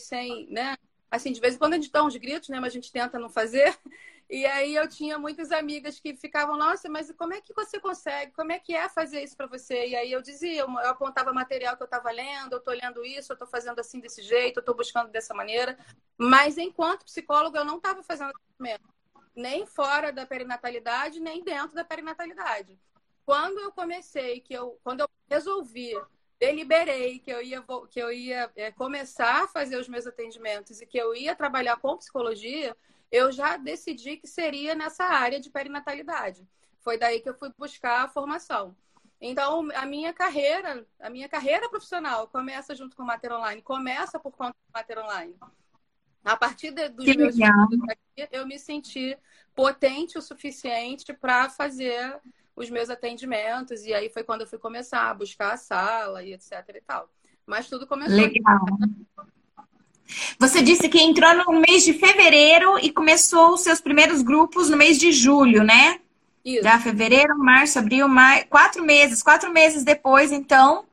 sem, 0.00 0.48
né, 0.50 0.76
assim, 1.10 1.32
de 1.32 1.40
vez 1.40 1.54
em 1.54 1.58
quando 1.58 1.74
a 1.74 1.76
gente 1.76 1.92
dá 1.92 2.02
uns 2.02 2.16
gritos, 2.16 2.48
né, 2.48 2.58
mas 2.58 2.72
a 2.72 2.74
gente 2.74 2.90
tenta 2.90 3.18
não 3.18 3.28
fazer. 3.28 3.78
E 4.30 4.44
aí 4.44 4.74
eu 4.74 4.86
tinha 4.86 5.18
muitas 5.18 5.50
amigas 5.50 5.98
que 5.98 6.14
ficavam, 6.14 6.56
nossa, 6.56 6.88
mas 6.88 7.10
como 7.12 7.32
é 7.32 7.40
que 7.40 7.54
você 7.54 7.80
consegue? 7.80 8.32
Como 8.32 8.52
é 8.52 8.58
que 8.58 8.74
é 8.74 8.86
fazer 8.88 9.22
isso 9.22 9.34
para 9.34 9.46
você? 9.46 9.88
E 9.88 9.96
aí 9.96 10.12
eu 10.12 10.20
dizia, 10.20 10.60
eu 10.60 10.78
apontava 10.80 11.32
material 11.32 11.76
que 11.76 11.82
eu 11.82 11.86
estava 11.86 12.10
lendo, 12.10 12.52
eu 12.52 12.58
estou 12.58 12.74
lendo 12.74 13.02
isso, 13.04 13.32
eu 13.32 13.34
estou 13.34 13.48
fazendo 13.48 13.78
assim 13.78 14.00
desse 14.00 14.20
jeito, 14.22 14.58
eu 14.58 14.60
estou 14.60 14.74
buscando 14.74 15.10
dessa 15.10 15.32
maneira. 15.32 15.78
Mas 16.18 16.58
enquanto 16.58 17.06
psicóloga, 17.06 17.60
eu 17.60 17.64
não 17.64 17.78
estava 17.78 18.02
fazendo 18.02 18.30
atendimento, 18.30 18.88
nem 19.34 19.64
fora 19.64 20.12
da 20.12 20.26
perinatalidade, 20.26 21.20
nem 21.20 21.42
dentro 21.42 21.74
da 21.74 21.84
perinatalidade. 21.84 22.78
Quando 23.24 23.58
eu 23.60 23.72
comecei, 23.72 24.40
que 24.40 24.52
eu, 24.52 24.78
quando 24.84 25.00
eu 25.00 25.08
resolvi 25.28 25.94
deliberei 26.38 27.18
que 27.18 27.30
eu 27.30 27.42
ia, 27.42 27.64
que 27.90 28.00
eu 28.00 28.12
ia 28.12 28.50
é, 28.54 28.70
começar 28.70 29.44
a 29.44 29.48
fazer 29.48 29.76
os 29.76 29.88
meus 29.88 30.06
atendimentos 30.06 30.80
e 30.80 30.86
que 30.86 30.96
eu 30.96 31.14
ia 31.14 31.34
trabalhar 31.34 31.76
com 31.76 31.96
psicologia, 31.96 32.76
eu 33.10 33.32
já 33.32 33.56
decidi 33.56 34.16
que 34.16 34.26
seria 34.26 34.74
nessa 34.74 35.04
área 35.04 35.40
de 35.40 35.50
perinatalidade. 35.50 36.46
Foi 36.80 36.98
daí 36.98 37.20
que 37.20 37.28
eu 37.28 37.34
fui 37.34 37.50
buscar 37.56 38.04
a 38.04 38.08
formação. 38.08 38.76
Então, 39.20 39.68
a 39.74 39.84
minha 39.84 40.12
carreira, 40.12 40.86
a 41.00 41.10
minha 41.10 41.28
carreira 41.28 41.68
profissional 41.68 42.28
começa 42.28 42.74
junto 42.74 42.96
com 42.96 43.02
o 43.02 43.06
Mater 43.06 43.32
Online, 43.32 43.60
começa 43.60 44.18
por 44.18 44.32
conta 44.32 44.52
do 44.52 44.72
Mater 44.72 44.98
Online. 44.98 45.34
A 46.24 46.36
partir 46.36 46.70
de, 46.70 46.88
dos 46.88 47.04
que 47.04 47.16
meus 47.16 47.36
estudos 47.36 47.80
aqui, 47.88 48.28
eu 48.30 48.46
me 48.46 48.58
senti 48.58 49.16
potente 49.54 50.18
o 50.18 50.22
suficiente 50.22 51.12
para 51.12 51.48
fazer 51.48 52.20
os 52.54 52.70
meus 52.70 52.90
atendimentos. 52.90 53.84
E 53.84 53.94
aí 53.94 54.08
foi 54.08 54.22
quando 54.22 54.42
eu 54.42 54.46
fui 54.46 54.58
começar 54.58 55.10
a 55.10 55.14
buscar 55.14 55.54
a 55.54 55.56
sala 55.56 56.22
e 56.22 56.34
etc 56.34 56.52
e 56.74 56.80
tal. 56.80 57.10
Mas 57.46 57.68
tudo 57.68 57.86
começou. 57.86 58.16
Legal. 58.16 58.58
Você 60.38 60.62
disse 60.62 60.88
que 60.88 61.00
entrou 61.00 61.34
no 61.34 61.60
mês 61.60 61.84
de 61.84 61.92
fevereiro 61.92 62.78
e 62.78 62.90
começou 62.90 63.52
os 63.54 63.60
seus 63.62 63.80
primeiros 63.80 64.22
grupos 64.22 64.70
no 64.70 64.76
mês 64.76 64.98
de 64.98 65.12
julho, 65.12 65.62
né? 65.62 66.00
Isso. 66.44 66.62
Já 66.62 66.78
fevereiro, 66.78 67.38
março, 67.38 67.78
abril, 67.78 68.08
maio, 68.08 68.46
quatro 68.48 68.82
meses, 68.82 69.22
quatro 69.22 69.52
meses 69.52 69.84
depois, 69.84 70.32
então, 70.32 70.84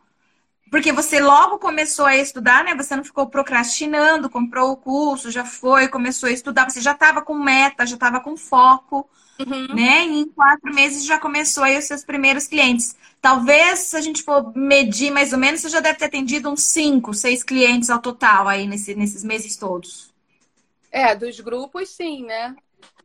porque 0.69 0.91
você 0.91 1.19
logo 1.19 1.59
começou 1.59 2.05
a 2.05 2.17
estudar, 2.17 2.63
né? 2.63 2.75
Você 2.75 2.95
não 2.95 3.03
ficou 3.03 3.27
procrastinando, 3.27 4.29
comprou 4.29 4.71
o 4.71 4.77
curso, 4.77 5.31
já 5.31 5.45
foi, 5.45 5.87
começou 5.87 6.27
a 6.27 6.31
estudar, 6.31 6.69
você 6.69 6.81
já 6.81 6.91
estava 6.91 7.21
com 7.21 7.33
meta, 7.35 7.85
já 7.85 7.95
estava 7.95 8.19
com 8.19 8.35
foco, 8.35 9.07
uhum. 9.39 9.75
né? 9.75 10.05
E 10.05 10.19
em 10.21 10.29
quatro 10.29 10.73
meses 10.73 11.05
já 11.05 11.19
começou 11.19 11.63
aí 11.63 11.77
os 11.77 11.85
seus 11.85 12.03
primeiros 12.03 12.47
clientes. 12.47 12.95
Talvez, 13.21 13.79
se 13.79 13.97
a 13.97 14.01
gente 14.01 14.21
for 14.23 14.55
medir 14.55 15.11
mais 15.11 15.33
ou 15.33 15.39
menos, 15.39 15.61
você 15.61 15.69
já 15.69 15.79
deve 15.79 15.97
ter 15.97 16.05
atendido 16.05 16.49
uns 16.49 16.61
cinco, 16.63 17.13
seis 17.13 17.43
clientes 17.43 17.89
ao 17.89 17.99
total 17.99 18.47
aí 18.47 18.67
nesse, 18.67 18.93
nesses 18.93 19.23
meses 19.23 19.57
todos. 19.57 20.13
É, 20.91 21.15
dos 21.15 21.39
grupos, 21.39 21.89
sim, 21.89 22.23
né? 22.23 22.55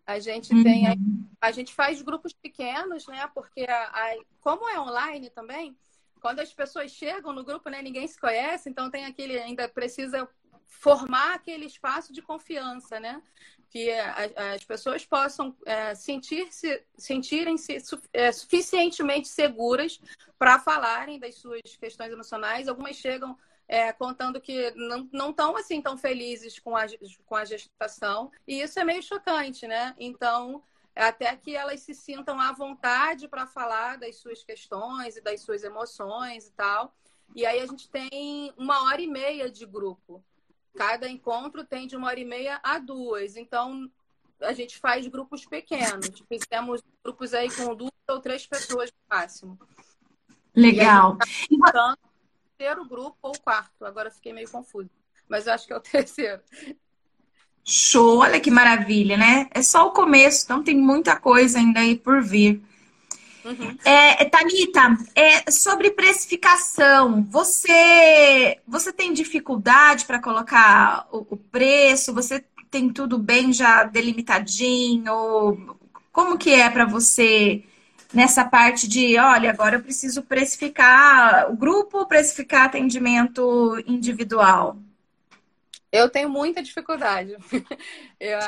A 0.07 0.19
gente 0.19 0.53
uhum. 0.53 0.63
tem. 0.63 0.89
A, 0.89 0.95
a, 1.41 1.53
gente 1.53 1.73
faz 1.73 2.03
grupos 2.03 2.33
pequenos, 2.33 3.07
né? 3.07 3.29
Porque 3.35 3.63
a, 3.63 3.83
a, 3.85 4.17
como 4.41 4.69
é 4.69 4.79
online 4.81 5.31
também, 5.31 5.77
quando 6.21 6.41
as 6.41 6.53
pessoas 6.53 6.91
chegam 6.91 7.33
no 7.33 7.45
grupo, 7.45 7.71
né, 7.71 7.81
ninguém 7.81 8.07
se 8.07 8.19
conhece, 8.19 8.69
então 8.69 8.91
tem 8.91 9.07
aquele. 9.07 9.39
Ainda 9.39 9.69
precisa 9.69 10.29
formar 10.71 11.35
aquele 11.35 11.67
espaço 11.67 12.13
de 12.13 12.23
confiança, 12.23 12.99
né? 12.99 13.21
que 13.69 13.89
as 14.35 14.65
pessoas 14.65 15.07
possam 15.07 15.57
é, 15.65 15.95
sentir-se, 15.95 16.83
sentirem-se 16.97 17.79
é, 18.13 18.33
suficientemente 18.33 19.29
seguras 19.29 20.01
para 20.37 20.59
falarem 20.59 21.21
das 21.21 21.37
suas 21.37 21.77
questões 21.79 22.13
emocionais. 22.13 22.67
Algumas 22.67 22.97
chegam 22.97 23.39
é, 23.69 23.93
contando 23.93 24.41
que 24.41 24.73
não 25.13 25.31
estão 25.31 25.57
assim 25.57 25.81
tão 25.81 25.97
felizes 25.97 26.59
com 26.59 26.77
a, 26.77 26.87
com 27.25 27.37
a 27.37 27.45
gestação, 27.45 28.33
e 28.45 28.61
isso 28.61 28.81
é 28.81 28.85
meio 28.85 29.01
chocante, 29.01 29.69
né? 29.69 29.95
Então, 29.97 30.65
até 30.93 31.37
que 31.37 31.55
elas 31.55 31.79
se 31.79 31.95
sintam 31.95 32.41
à 32.41 32.51
vontade 32.51 33.29
para 33.29 33.47
falar 33.47 33.99
das 33.99 34.17
suas 34.17 34.43
questões 34.43 35.17
e 35.17 35.21
das 35.21 35.43
suas 35.43 35.63
emoções 35.63 36.49
e 36.49 36.53
tal. 36.53 36.93
E 37.37 37.47
aí 37.47 37.61
a 37.61 37.67
gente 37.67 37.89
tem 37.89 38.53
uma 38.57 38.83
hora 38.87 39.01
e 39.01 39.07
meia 39.07 39.49
de 39.49 39.65
grupo. 39.65 40.25
Cada 40.77 41.09
encontro 41.09 41.65
tem 41.65 41.87
de 41.87 41.97
uma 41.97 42.09
hora 42.09 42.21
e 42.21 42.25
meia 42.25 42.61
a 42.63 42.79
duas. 42.79 43.37
Então, 43.37 43.91
a 44.41 44.53
gente 44.53 44.79
faz 44.79 45.07
grupos 45.07 45.45
pequenos. 45.45 46.11
Fizemos 46.29 46.83
grupos 47.05 47.35
aí 47.35 47.51
com 47.51 47.75
duas 47.75 47.93
ou 48.09 48.21
três 48.21 48.47
pessoas 48.47 48.91
no 48.91 49.17
máximo. 49.17 49.59
Legal. 50.55 51.19
E 51.51 51.59
tá 51.59 51.93
o 51.93 51.97
terceiro 52.57 52.85
grupo 52.89 53.17
ou 53.23 53.33
quarto. 53.39 53.85
Agora 53.85 54.11
fiquei 54.11 54.33
meio 54.33 54.51
confuso. 54.51 54.91
Mas 55.29 55.47
eu 55.47 55.53
acho 55.53 55.67
que 55.67 55.73
é 55.73 55.77
o 55.77 55.81
terceiro. 55.81 56.43
Show, 57.65 58.19
olha 58.19 58.41
que 58.41 58.51
maravilha, 58.51 59.17
né? 59.17 59.49
É 59.53 59.63
só 59.63 59.87
o 59.87 59.93
começo, 59.93 60.45
então 60.45 60.63
tem 60.63 60.77
muita 60.77 61.19
coisa 61.19 61.59
ainda 61.59 61.81
aí 61.81 61.97
por 61.97 62.23
vir. 62.23 62.63
Uhum. 63.45 63.77
É, 63.85 64.25
Thalita, 64.27 64.97
é, 65.15 65.51
sobre 65.51 65.91
precificação, 65.91 67.23
você, 67.25 68.59
você 68.67 68.93
tem 68.93 69.13
dificuldade 69.13 70.05
para 70.05 70.21
colocar 70.21 71.07
o, 71.11 71.27
o, 71.31 71.37
preço? 71.37 72.13
Você 72.13 72.45
tem 72.71 72.93
tudo 72.93 73.19
bem 73.19 73.53
já 73.53 73.85
delimitadinho? 73.85 75.77
Como 76.13 76.37
que 76.37 76.53
é 76.53 76.69
para 76.69 76.85
você 76.85 77.65
nessa 78.13 78.45
parte 78.45 78.87
de, 78.89 79.19
olha, 79.19 79.51
agora 79.51 79.77
eu 79.77 79.83
preciso 79.83 80.23
precificar 80.23 81.51
o 81.51 81.57
grupo, 81.57 82.07
precificar 82.07 82.67
atendimento 82.67 83.83
individual? 83.87 84.77
Eu 85.93 86.09
tenho 86.09 86.29
muita 86.29 86.63
dificuldade. 86.63 87.37
Eu, 88.21 88.39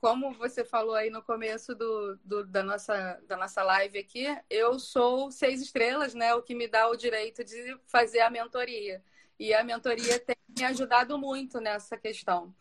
como 0.00 0.32
você 0.32 0.64
falou 0.64 0.94
aí 0.94 1.10
no 1.10 1.22
começo 1.22 1.74
do, 1.74 2.16
do, 2.24 2.46
da, 2.46 2.62
nossa, 2.62 3.20
da 3.26 3.36
nossa 3.36 3.62
live 3.62 3.98
aqui, 3.98 4.26
eu 4.48 4.78
sou 4.78 5.30
seis 5.30 5.60
estrelas, 5.60 6.14
né? 6.14 6.34
O 6.34 6.42
que 6.42 6.54
me 6.54 6.68
dá 6.68 6.88
o 6.88 6.96
direito 6.96 7.44
de 7.44 7.78
fazer 7.86 8.20
a 8.20 8.30
mentoria. 8.30 9.02
E 9.38 9.54
a 9.54 9.62
mentoria 9.64 10.18
tem 10.18 10.36
me 10.56 10.64
ajudado 10.64 11.18
muito 11.18 11.60
nessa 11.60 11.96
questão 11.96 12.54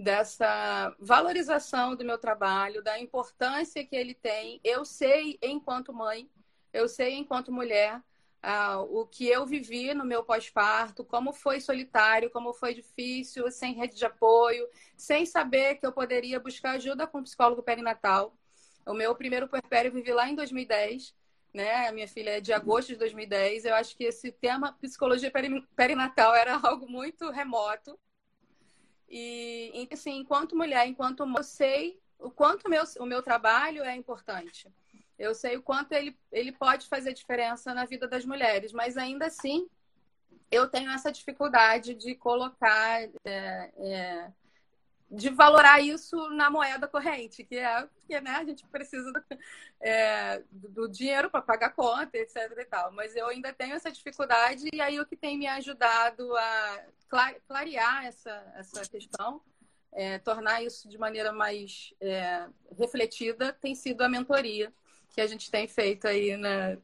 dessa 0.00 0.96
valorização 0.98 1.94
do 1.94 2.04
meu 2.04 2.16
trabalho, 2.16 2.82
da 2.82 2.98
importância 2.98 3.84
que 3.84 3.94
ele 3.94 4.14
tem. 4.14 4.58
Eu 4.64 4.82
sei, 4.82 5.38
enquanto 5.42 5.92
mãe, 5.92 6.28
eu 6.72 6.88
sei, 6.88 7.16
enquanto 7.16 7.52
mulher, 7.52 8.00
uh, 8.44 8.82
o 8.82 9.06
que 9.06 9.26
eu 9.28 9.46
vivi 9.46 9.92
no 9.94 10.04
meu 10.04 10.24
pós-parto, 10.24 11.04
como 11.04 11.32
foi 11.32 11.60
solitário, 11.60 12.30
como 12.30 12.52
foi 12.52 12.74
difícil, 12.74 13.50
sem 13.50 13.74
rede 13.74 13.96
de 13.96 14.04
apoio, 14.04 14.66
sem 14.96 15.26
saber 15.26 15.76
que 15.76 15.86
eu 15.86 15.92
poderia 15.92 16.40
buscar 16.40 16.72
ajuda 16.72 17.06
com 17.06 17.18
um 17.18 17.24
psicólogo 17.24 17.62
perinatal. 17.62 18.34
O 18.86 18.94
meu 18.94 19.14
primeiro 19.14 19.48
puerpério 19.48 19.90
eu 19.90 19.94
vivi 19.94 20.12
lá 20.12 20.28
em 20.28 20.34
2010, 20.34 21.14
né? 21.52 21.88
A 21.88 21.92
minha 21.92 22.08
filha 22.08 22.38
é 22.38 22.40
de 22.40 22.52
agosto 22.52 22.88
de 22.88 22.96
2010. 22.96 23.64
Eu 23.64 23.74
acho 23.74 23.96
que 23.96 24.04
esse 24.04 24.32
tema 24.32 24.72
psicologia 24.80 25.30
perinatal 25.76 26.34
era 26.34 26.56
algo 26.62 26.88
muito 26.88 27.30
remoto. 27.30 27.98
E, 29.08 29.88
assim, 29.92 30.18
enquanto 30.18 30.56
mulher, 30.56 30.86
enquanto 30.86 31.24
eu 31.24 31.42
sei 31.42 32.00
o 32.18 32.30
quanto 32.30 32.68
meu, 32.68 32.84
o 33.00 33.06
meu 33.06 33.22
trabalho 33.22 33.82
é 33.82 33.96
importante. 33.96 34.68
Eu 35.20 35.34
sei 35.34 35.54
o 35.58 35.62
quanto 35.62 35.92
ele, 35.92 36.18
ele 36.32 36.50
pode 36.50 36.88
fazer 36.88 37.12
diferença 37.12 37.74
na 37.74 37.84
vida 37.84 38.08
das 38.08 38.24
mulheres, 38.24 38.72
mas 38.72 38.96
ainda 38.96 39.26
assim 39.26 39.68
eu 40.50 40.66
tenho 40.66 40.90
essa 40.90 41.12
dificuldade 41.12 41.94
de 41.94 42.14
colocar, 42.14 43.02
é, 43.26 43.70
é, 43.76 44.32
de 45.10 45.28
valorar 45.28 45.78
isso 45.78 46.16
na 46.30 46.48
moeda 46.48 46.88
corrente, 46.88 47.44
que 47.44 47.56
é 47.56 47.82
porque 47.82 48.18
né, 48.18 48.30
a 48.30 48.44
gente 48.44 48.66
precisa 48.68 49.12
do, 49.12 49.22
é, 49.82 50.42
do 50.50 50.88
dinheiro 50.88 51.30
para 51.30 51.42
pagar 51.42 51.74
conta, 51.74 52.16
etc. 52.16 52.36
e 52.58 52.64
tal. 52.64 52.90
Mas 52.90 53.14
eu 53.14 53.26
ainda 53.26 53.52
tenho 53.52 53.74
essa 53.74 53.92
dificuldade, 53.92 54.70
e 54.72 54.80
aí 54.80 54.98
o 54.98 55.06
que 55.06 55.16
tem 55.16 55.36
me 55.36 55.46
ajudado 55.46 56.34
a 56.34 56.84
clarear 57.46 58.06
essa, 58.06 58.52
essa 58.56 58.88
questão. 58.88 59.42
É, 59.92 60.18
tornar 60.20 60.62
isso 60.62 60.88
de 60.88 60.96
maneira 60.96 61.32
mais 61.32 61.92
é, 62.00 62.46
refletida 62.78 63.52
tem 63.52 63.74
sido 63.74 64.02
a 64.02 64.08
mentoria 64.08 64.72
que 65.10 65.20
a 65.20 65.26
gente 65.26 65.50
tem 65.50 65.66
feito 65.66 66.06
aí 66.06 66.36
né, 66.36 66.78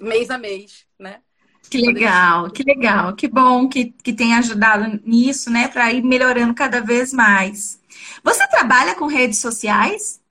mês 0.00 0.30
a 0.30 0.38
mês, 0.38 0.86
né? 0.98 1.22
Que 1.70 1.78
legal, 1.78 2.50
que 2.50 2.62
legal, 2.62 3.14
que 3.14 3.28
bom 3.28 3.68
que, 3.68 3.86
que 3.86 4.12
tem 4.12 4.34
ajudado 4.34 5.00
nisso, 5.04 5.50
né, 5.50 5.68
para 5.68 5.92
ir 5.92 6.02
melhorando 6.02 6.54
cada 6.54 6.80
vez 6.80 7.12
mais. 7.12 7.80
Você 8.22 8.46
trabalha 8.48 8.94
com 8.94 9.06
redes 9.06 9.40
sociais? 9.40 10.22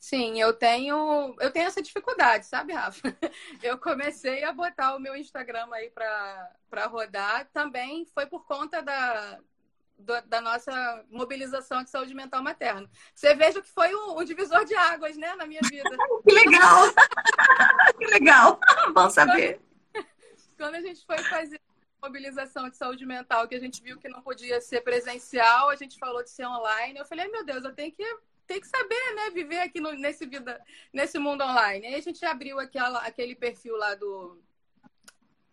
Sim, 0.00 0.40
eu 0.40 0.54
tenho, 0.54 1.36
eu 1.38 1.50
tenho 1.52 1.66
essa 1.66 1.82
dificuldade, 1.82 2.46
sabe, 2.46 2.72
Rafa? 2.72 3.02
Eu 3.62 3.76
comecei 3.76 4.42
a 4.42 4.50
botar 4.54 4.96
o 4.96 4.98
meu 4.98 5.14
Instagram 5.14 5.68
aí 5.70 5.90
para 5.90 6.86
rodar, 6.86 7.46
também 7.52 8.06
foi 8.14 8.24
por 8.24 8.46
conta 8.46 8.80
da, 8.80 9.38
do, 9.98 10.20
da 10.22 10.40
nossa 10.40 11.04
mobilização 11.10 11.82
de 11.82 11.90
saúde 11.90 12.14
mental 12.14 12.42
materna. 12.42 12.88
Você 13.14 13.34
veja 13.34 13.60
que 13.60 13.68
foi 13.68 13.94
um, 13.94 14.18
um 14.18 14.24
divisor 14.24 14.64
de 14.64 14.74
águas, 14.74 15.16
né, 15.16 15.34
na 15.34 15.46
minha 15.46 15.60
vida. 15.68 15.90
que 16.26 16.34
legal! 16.34 16.84
que 17.98 18.06
legal! 18.06 18.60
Bom 18.94 19.10
saber. 19.10 19.60
Quando, 19.92 20.06
quando 20.56 20.74
a 20.76 20.80
gente 20.80 21.04
foi 21.04 21.18
fazer 21.18 21.60
mobilização 22.00 22.70
de 22.70 22.76
saúde 22.76 23.04
mental, 23.04 23.48
que 23.48 23.56
a 23.56 23.60
gente 23.60 23.82
viu 23.82 23.98
que 23.98 24.08
não 24.08 24.22
podia 24.22 24.60
ser 24.60 24.82
presencial, 24.82 25.68
a 25.68 25.76
gente 25.76 25.98
falou 25.98 26.22
de 26.22 26.30
ser 26.30 26.46
online. 26.46 26.98
Eu 26.98 27.04
falei, 27.04 27.26
meu 27.28 27.44
Deus, 27.44 27.64
eu 27.64 27.74
tenho 27.74 27.92
que 27.92 28.04
tem 28.46 28.62
que 28.62 28.66
saber, 28.66 29.14
né, 29.14 29.30
viver 29.30 29.58
aqui 29.58 29.78
no, 29.78 29.92
nesse 29.92 30.24
vida, 30.24 30.58
nesse 30.90 31.18
mundo 31.18 31.44
online. 31.44 31.86
Aí 31.86 31.94
a 31.96 32.00
gente 32.00 32.24
abriu 32.24 32.58
aquela, 32.58 33.00
aquele 33.00 33.34
perfil 33.34 33.76
lá 33.76 33.94
do 33.94 34.40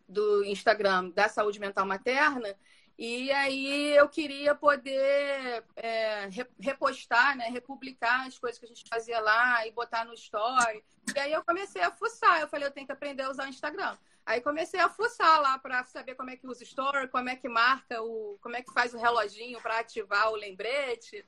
do 0.07 0.45
Instagram 0.45 1.09
da 1.09 1.27
saúde 1.27 1.59
mental 1.59 1.83
materna 1.83 2.55
e 2.97 3.31
aí 3.31 3.95
eu 3.95 4.07
queria 4.07 4.55
poder 4.55 5.63
é, 5.75 6.29
repostar, 6.59 7.35
né, 7.35 7.45
republicar 7.49 8.25
as 8.25 8.39
coisas 8.39 8.57
que 8.57 8.65
a 8.65 8.69
gente 8.69 8.85
fazia 8.87 9.19
lá 9.19 9.67
e 9.67 9.71
botar 9.71 10.05
no 10.05 10.13
story. 10.13 10.83
E 11.13 11.19
aí 11.19 11.33
eu 11.33 11.43
comecei 11.43 11.81
a 11.81 11.91
fuçar. 11.91 12.39
Eu 12.39 12.47
falei, 12.47 12.67
eu 12.67 12.71
tenho 12.71 12.85
que 12.85 12.93
aprender 12.93 13.23
a 13.23 13.29
usar 13.29 13.45
o 13.45 13.49
Instagram. 13.49 13.97
Aí 14.25 14.41
comecei 14.41 14.79
a 14.79 14.89
fuçar 14.89 15.39
lá 15.39 15.59
para 15.59 15.83
saber 15.85 16.15
como 16.15 16.31
é 16.31 16.35
que 16.35 16.47
usa 16.47 16.63
story, 16.63 17.07
como 17.09 17.29
é 17.29 17.35
que 17.35 17.47
marca 17.47 18.01
o, 18.01 18.39
como 18.41 18.55
é 18.55 18.63
que 18.63 18.73
faz 18.73 18.91
o 18.93 18.97
reloginho 18.97 19.61
para 19.61 19.79
ativar 19.79 20.31
o 20.31 20.35
lembrete. 20.35 21.23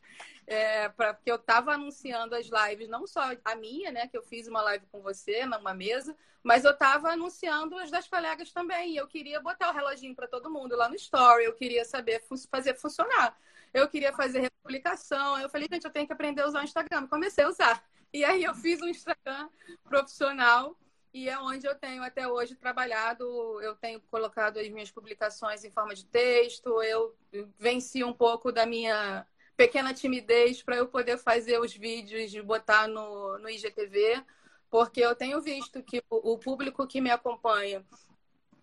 É, 0.47 0.89
porque 0.89 1.29
eu 1.29 1.35
estava 1.35 1.73
anunciando 1.73 2.33
as 2.33 2.47
lives, 2.47 2.89
não 2.89 3.05
só 3.05 3.21
a 3.45 3.55
minha, 3.55 3.91
né, 3.91 4.07
que 4.07 4.17
eu 4.17 4.23
fiz 4.23 4.47
uma 4.47 4.61
live 4.61 4.85
com 4.91 5.01
você 5.01 5.45
numa 5.45 5.75
mesa, 5.75 6.17
mas 6.41 6.63
eu 6.63 6.71
estava 6.71 7.09
anunciando 7.11 7.77
as 7.77 7.91
das 7.91 8.07
colegas 8.07 8.51
também. 8.51 8.93
E 8.93 8.97
eu 8.97 9.07
queria 9.07 9.39
botar 9.39 9.69
o 9.69 9.73
reloginho 9.73 10.15
para 10.15 10.27
todo 10.27 10.49
mundo 10.49 10.75
lá 10.75 10.89
no 10.89 10.95
story, 10.95 11.43
eu 11.43 11.53
queria 11.53 11.85
saber 11.85 12.23
fazer 12.49 12.73
funcionar. 12.75 13.37
Eu 13.73 13.87
queria 13.87 14.11
fazer 14.13 14.39
republicação. 14.39 15.37
Eu 15.39 15.49
falei, 15.49 15.67
gente, 15.71 15.83
eu 15.83 15.91
tenho 15.91 16.07
que 16.07 16.13
aprender 16.13 16.41
a 16.41 16.47
usar 16.47 16.61
o 16.61 16.63
Instagram. 16.63 17.05
Comecei 17.07 17.43
a 17.43 17.49
usar. 17.49 17.83
E 18.11 18.23
aí 18.23 18.43
eu 18.43 18.55
fiz 18.55 18.81
um 18.81 18.87
Instagram 18.87 19.49
profissional 19.83 20.75
e 21.13 21.29
é 21.29 21.39
onde 21.39 21.65
eu 21.65 21.75
tenho 21.75 22.03
até 22.03 22.27
hoje 22.27 22.55
trabalhado. 22.55 23.25
Eu 23.61 23.75
tenho 23.75 23.99
colocado 24.11 24.59
as 24.59 24.69
minhas 24.69 24.91
publicações 24.91 25.63
em 25.63 25.71
forma 25.71 25.95
de 25.95 26.05
texto, 26.05 26.81
eu 26.83 27.15
venci 27.57 28.03
um 28.03 28.13
pouco 28.13 28.51
da 28.51 28.65
minha 28.65 29.25
pequena 29.55 29.93
timidez 29.93 30.61
para 30.61 30.75
eu 30.75 30.87
poder 30.87 31.17
fazer 31.17 31.59
os 31.59 31.75
vídeos 31.75 32.33
e 32.33 32.41
botar 32.41 32.87
no, 32.87 33.39
no 33.39 33.49
IGTV, 33.49 34.23
porque 34.69 35.01
eu 35.01 35.15
tenho 35.15 35.41
visto 35.41 35.81
que 35.81 36.03
o, 36.09 36.33
o 36.33 36.37
público 36.37 36.85
que 36.85 37.01
me 37.01 37.09
acompanha 37.09 37.83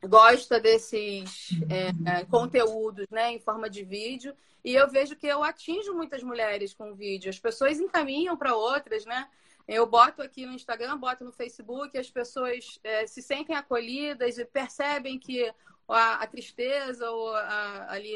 gosta 0.07 0.61
desses 0.61 1.51
é, 1.69 2.25
conteúdos 2.27 3.07
né, 3.11 3.33
em 3.33 3.41
forma 3.41 3.69
de 3.69 3.83
vídeo. 3.83 4.35
E 4.65 4.75
eu 4.75 4.89
vejo 4.89 5.17
que 5.17 5.27
eu 5.27 5.43
atinjo 5.43 5.95
muitas 5.95 6.23
mulheres 6.23 6.73
com 6.73 6.95
vídeo. 6.95 7.29
As 7.29 7.39
pessoas 7.39 7.79
encaminham 7.79 8.37
para 8.37 8.55
outras, 8.57 9.05
né? 9.05 9.29
Eu 9.67 9.87
boto 9.87 10.21
aqui 10.21 10.45
no 10.45 10.53
Instagram, 10.53 10.99
boto 10.99 11.25
no 11.25 11.33
Facebook, 11.33 11.97
as 11.97 12.11
pessoas 12.11 12.79
é, 12.85 13.07
se 13.07 13.23
sentem 13.23 13.57
acolhidas 13.57 14.37
e 14.37 14.45
percebem 14.45 15.19
que 15.19 15.51
a, 15.89 16.17
a 16.17 16.27
tristeza 16.27 17.11
ou 17.11 17.35
a, 17.35 17.87
ali 17.91 18.15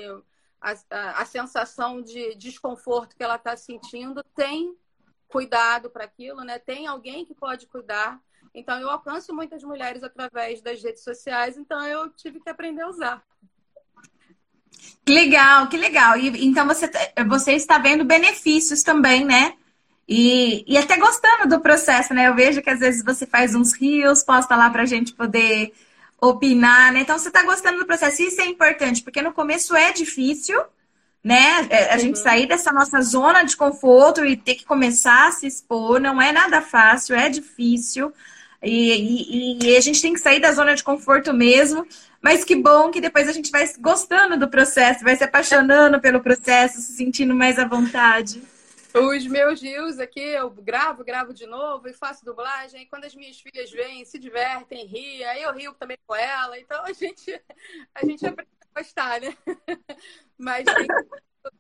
a, 0.61 1.21
a, 1.21 1.25
sensação 1.25 2.03
de 2.03 2.35
desconforto 2.35 3.17
que 3.17 3.23
ela 3.23 3.37
está 3.37 3.57
sentindo 3.57 4.23
tem 4.35 4.77
cuidado 5.27 5.89
para 5.89 6.05
aquilo, 6.05 6.43
né? 6.43 6.59
Tem 6.59 6.87
alguém 6.87 7.25
que 7.25 7.35
pode 7.35 7.67
cuidar. 7.67 8.21
Então 8.55 8.79
eu 8.81 8.91
alcanço 8.91 9.35
muitas 9.35 9.63
mulheres 9.63 10.03
através 10.03 10.61
das 10.61 10.83
redes 10.83 11.03
sociais, 11.03 11.57
então 11.57 11.83
eu 11.87 12.11
tive 12.11 12.41
que 12.41 12.51
aprender 12.51 12.83
a 12.83 12.89
usar. 12.89 13.25
Que 15.05 15.13
legal, 15.13 15.69
que 15.69 15.77
legal. 15.77 16.19
E, 16.19 16.47
então 16.47 16.67
você, 16.67 16.91
você 17.27 17.53
está 17.53 17.79
vendo 17.79 18.05
benefícios 18.05 18.83
também, 18.83 19.25
né? 19.25 19.57
E, 20.09 20.65
e 20.67 20.79
até 20.79 20.97
gostando 20.97 21.47
do 21.47 21.61
processo, 21.61 22.15
né? 22.15 22.29
Eu 22.29 22.35
vejo 22.35 22.63
que 22.63 22.71
às 22.71 22.81
vezes 22.81 23.05
você 23.05 23.27
faz 23.27 23.55
uns 23.55 23.75
rios, 23.75 24.23
posta 24.23 24.57
lá 24.57 24.71
para 24.71 24.83
a 24.83 24.87
gente 24.87 25.13
poder 25.13 25.73
opinar, 26.19 26.93
né? 26.93 27.01
Então 27.01 27.19
você 27.19 27.29
está 27.29 27.43
gostando 27.43 27.79
do 27.79 27.87
processo. 27.87 28.23
Isso 28.23 28.41
é 28.41 28.47
importante, 28.47 29.03
porque 29.03 29.21
no 29.21 29.35
começo 29.35 29.77
é 29.77 29.93
difícil, 29.93 30.59
né? 31.23 31.67
É, 31.69 31.91
a 31.91 31.95
uhum. 31.95 32.01
gente 32.01 32.19
sair 32.19 32.47
dessa 32.47 32.73
nossa 32.73 33.03
zona 33.03 33.43
de 33.43 33.55
conforto 33.55 34.25
e 34.25 34.35
ter 34.35 34.55
que 34.55 34.65
começar 34.65 35.29
a 35.29 35.33
se 35.33 35.47
expor, 35.47 36.01
não 36.01 36.21
é 36.23 36.33
nada 36.33 36.63
fácil, 36.63 37.15
é 37.15 37.29
difícil. 37.29 38.11
E, 38.63 39.59
e, 39.61 39.67
e, 39.67 39.77
a 39.77 39.81
gente 39.81 40.03
tem 40.03 40.15
que 40.15 40.21
sair 40.21 40.41
da 40.41 40.53
zona 40.53 40.75
de 40.75 40.83
conforto 40.83 41.35
mesmo. 41.35 41.87
Mas 42.21 42.45
que 42.45 42.57
bom 42.57 42.91
que 42.91 43.01
depois 43.01 43.29
a 43.29 43.33
gente 43.33 43.51
vai 43.51 43.69
gostando 43.79 44.37
do 44.39 44.49
processo, 44.49 45.05
vai 45.05 45.15
se 45.15 45.23
apaixonando 45.23 46.01
pelo 46.01 46.21
processo, 46.21 46.81
se 46.81 46.95
sentindo 46.95 47.35
mais 47.35 47.59
à 47.59 47.65
vontade. 47.67 48.43
Os 48.95 49.27
meus 49.27 49.61
rios 49.61 49.99
aqui, 49.99 50.21
eu 50.21 50.51
gravo, 50.51 51.05
gravo 51.05 51.35
de 51.35 51.47
novo 51.47 51.89
e 51.89 51.93
faço 51.93 52.25
dublagem. 52.25 52.87
Quando 52.89 53.05
as 53.05 53.15
minhas 53.15 53.39
filhas 53.41 53.71
vêm, 53.71 54.05
se 54.05 54.19
divertem, 54.19 54.87
riem, 54.87 55.25
aí 55.25 55.43
eu 55.43 55.53
rio 55.53 55.75
também 55.75 55.99
com 56.07 56.15
ela. 56.15 56.59
Então 56.59 56.83
a 56.85 56.93
gente, 56.93 57.43
a 57.95 58.05
gente 58.05 58.27
aprende 58.27 58.51
a 58.75 58.81
gostar, 58.81 59.21
né? 59.21 59.37
Mas 60.39 60.65
tem, 60.65 60.87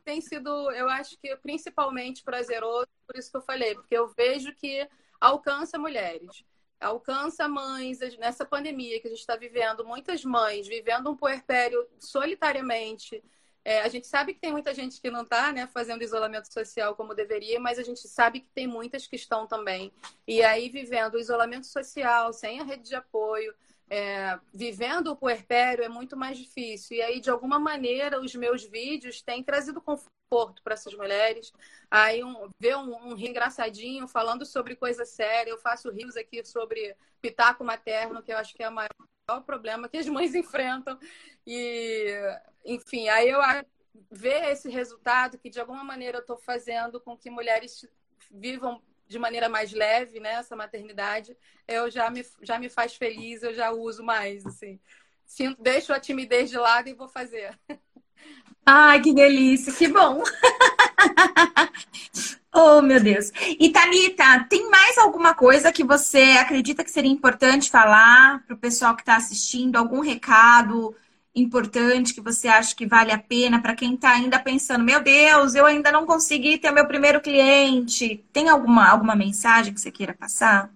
tem 0.04 0.20
sido, 0.20 0.70
eu 0.72 0.88
acho 0.88 1.18
que 1.18 1.34
principalmente 1.36 2.22
prazeroso, 2.22 2.88
por 3.06 3.16
isso 3.16 3.30
que 3.30 3.36
eu 3.36 3.42
falei, 3.42 3.74
porque 3.74 3.96
eu 3.96 4.08
vejo 4.08 4.54
que 4.54 4.88
alcança 5.20 5.78
mulheres 5.78 6.44
alcança 6.80 7.48
mães 7.48 7.98
nessa 8.18 8.44
pandemia 8.44 9.00
que 9.00 9.08
a 9.08 9.10
gente 9.10 9.20
está 9.20 9.36
vivendo, 9.36 9.84
muitas 9.84 10.24
mães 10.24 10.66
vivendo 10.66 11.10
um 11.10 11.16
puerpério 11.16 11.86
solitariamente, 11.98 13.22
É, 13.68 13.82
a 13.82 13.88
gente 13.88 14.06
sabe 14.06 14.32
que 14.32 14.40
tem 14.40 14.50
muita 14.50 14.72
gente 14.72 14.98
que 14.98 15.10
não 15.10 15.24
está 15.24 15.52
né, 15.52 15.66
fazendo 15.66 16.02
isolamento 16.02 16.50
social 16.50 16.96
como 16.96 17.12
deveria, 17.14 17.60
mas 17.60 17.78
a 17.78 17.82
gente 17.82 18.08
sabe 18.08 18.40
que 18.40 18.48
tem 18.48 18.66
muitas 18.66 19.06
que 19.06 19.14
estão 19.14 19.46
também. 19.46 19.92
E 20.26 20.42
aí, 20.42 20.70
vivendo 20.70 21.16
o 21.16 21.18
isolamento 21.18 21.66
social, 21.66 22.32
sem 22.32 22.60
a 22.60 22.64
rede 22.64 22.84
de 22.84 22.94
apoio, 22.94 23.54
é, 23.90 24.40
vivendo 24.54 25.08
o 25.08 25.16
puerpério 25.16 25.84
é 25.84 25.88
muito 25.88 26.16
mais 26.16 26.38
difícil. 26.38 26.96
E 26.96 27.02
aí, 27.02 27.20
de 27.20 27.28
alguma 27.28 27.58
maneira, 27.58 28.18
os 28.18 28.34
meus 28.34 28.64
vídeos 28.64 29.20
têm 29.20 29.44
trazido 29.44 29.82
conforto 29.82 30.62
para 30.64 30.72
essas 30.72 30.94
mulheres. 30.94 31.52
Aí, 31.90 32.24
um, 32.24 32.48
ver 32.58 32.78
um, 32.78 33.08
um 33.08 33.18
engraçadinho 33.18 34.08
falando 34.08 34.46
sobre 34.46 34.76
coisa 34.76 35.04
séria. 35.04 35.50
Eu 35.50 35.58
faço 35.58 35.90
rios 35.90 36.16
aqui 36.16 36.42
sobre 36.42 36.96
pitaco 37.20 37.62
materno, 37.62 38.22
que 38.22 38.32
eu 38.32 38.38
acho 38.38 38.54
que 38.54 38.62
é 38.62 38.68
o 38.70 38.72
maior 38.72 38.88
problema 39.44 39.88
que 39.88 39.98
as 39.98 40.08
mães 40.08 40.34
enfrentam. 40.34 40.98
E, 41.46 42.14
enfim, 42.64 43.08
aí 43.08 43.28
eu 43.28 43.40
ver 44.10 44.50
esse 44.50 44.68
resultado 44.70 45.38
que, 45.38 45.50
de 45.50 45.60
alguma 45.60 45.84
maneira, 45.84 46.18
eu 46.18 46.22
estou 46.22 46.38
fazendo 46.38 47.00
com 47.00 47.16
que 47.16 47.30
mulheres 47.30 47.86
vivam 48.30 48.82
de 49.06 49.18
maneira 49.18 49.48
mais 49.48 49.72
leve, 49.72 50.20
né, 50.20 50.34
essa 50.34 50.54
maternidade, 50.54 51.34
eu 51.66 51.90
já 51.90 52.10
me, 52.10 52.24
já 52.42 52.58
me 52.58 52.68
faz 52.68 52.94
feliz, 52.94 53.42
eu 53.42 53.54
já 53.54 53.70
uso 53.70 54.02
mais, 54.04 54.44
assim. 54.44 54.78
Sinto, 55.24 55.62
deixo 55.62 55.94
a 55.94 56.00
timidez 56.00 56.50
de 56.50 56.58
lado 56.58 56.88
e 56.88 56.94
vou 56.94 57.08
fazer. 57.08 57.58
Ai, 58.66 59.00
que 59.00 59.14
delícia, 59.14 59.72
que 59.72 59.88
bom! 59.88 60.22
oh, 62.58 62.82
meu 62.82 63.00
Deus. 63.00 63.30
E 63.58 63.70
Thalita, 63.70 64.46
tem 64.48 64.68
mais 64.70 64.98
alguma 64.98 65.34
coisa 65.34 65.72
que 65.72 65.84
você 65.84 66.36
acredita 66.38 66.84
que 66.84 66.90
seria 66.90 67.10
importante 67.10 67.70
falar 67.70 68.44
para 68.46 68.54
o 68.54 68.58
pessoal 68.58 68.94
que 68.94 69.02
está 69.02 69.16
assistindo? 69.16 69.76
Algum 69.76 70.00
recado? 70.00 70.94
importante 71.40 72.12
que 72.14 72.20
você 72.20 72.48
acha 72.48 72.74
que 72.74 72.86
vale 72.86 73.12
a 73.12 73.18
pena 73.18 73.60
para 73.60 73.74
quem 73.74 73.94
está 73.94 74.10
ainda 74.10 74.38
pensando, 74.40 74.84
meu 74.84 75.00
Deus, 75.00 75.54
eu 75.54 75.66
ainda 75.66 75.92
não 75.92 76.04
consegui 76.04 76.58
ter 76.58 76.70
meu 76.70 76.86
primeiro 76.86 77.20
cliente? 77.20 78.24
Tem 78.32 78.48
alguma, 78.48 78.88
alguma 78.88 79.14
mensagem 79.14 79.72
que 79.72 79.80
você 79.80 79.90
queira 79.90 80.14
passar? 80.14 80.70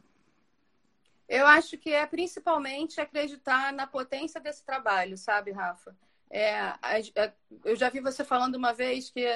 Eu 1.29 1.47
acho 1.47 1.79
que 1.79 1.91
é 1.91 2.07
principalmente 2.07 3.01
acreditar 3.01 3.73
na 3.73 3.87
potência 3.87 4.41
desse 4.41 4.65
trabalho, 4.65 5.17
sabe, 5.17 5.51
Rafa? 5.51 5.97
É, 6.35 6.73
eu 7.63 7.77
já 7.77 7.91
vi 7.91 8.01
você 8.01 8.25
falando 8.25 8.55
uma 8.55 8.73
vez 8.73 9.11
que 9.11 9.27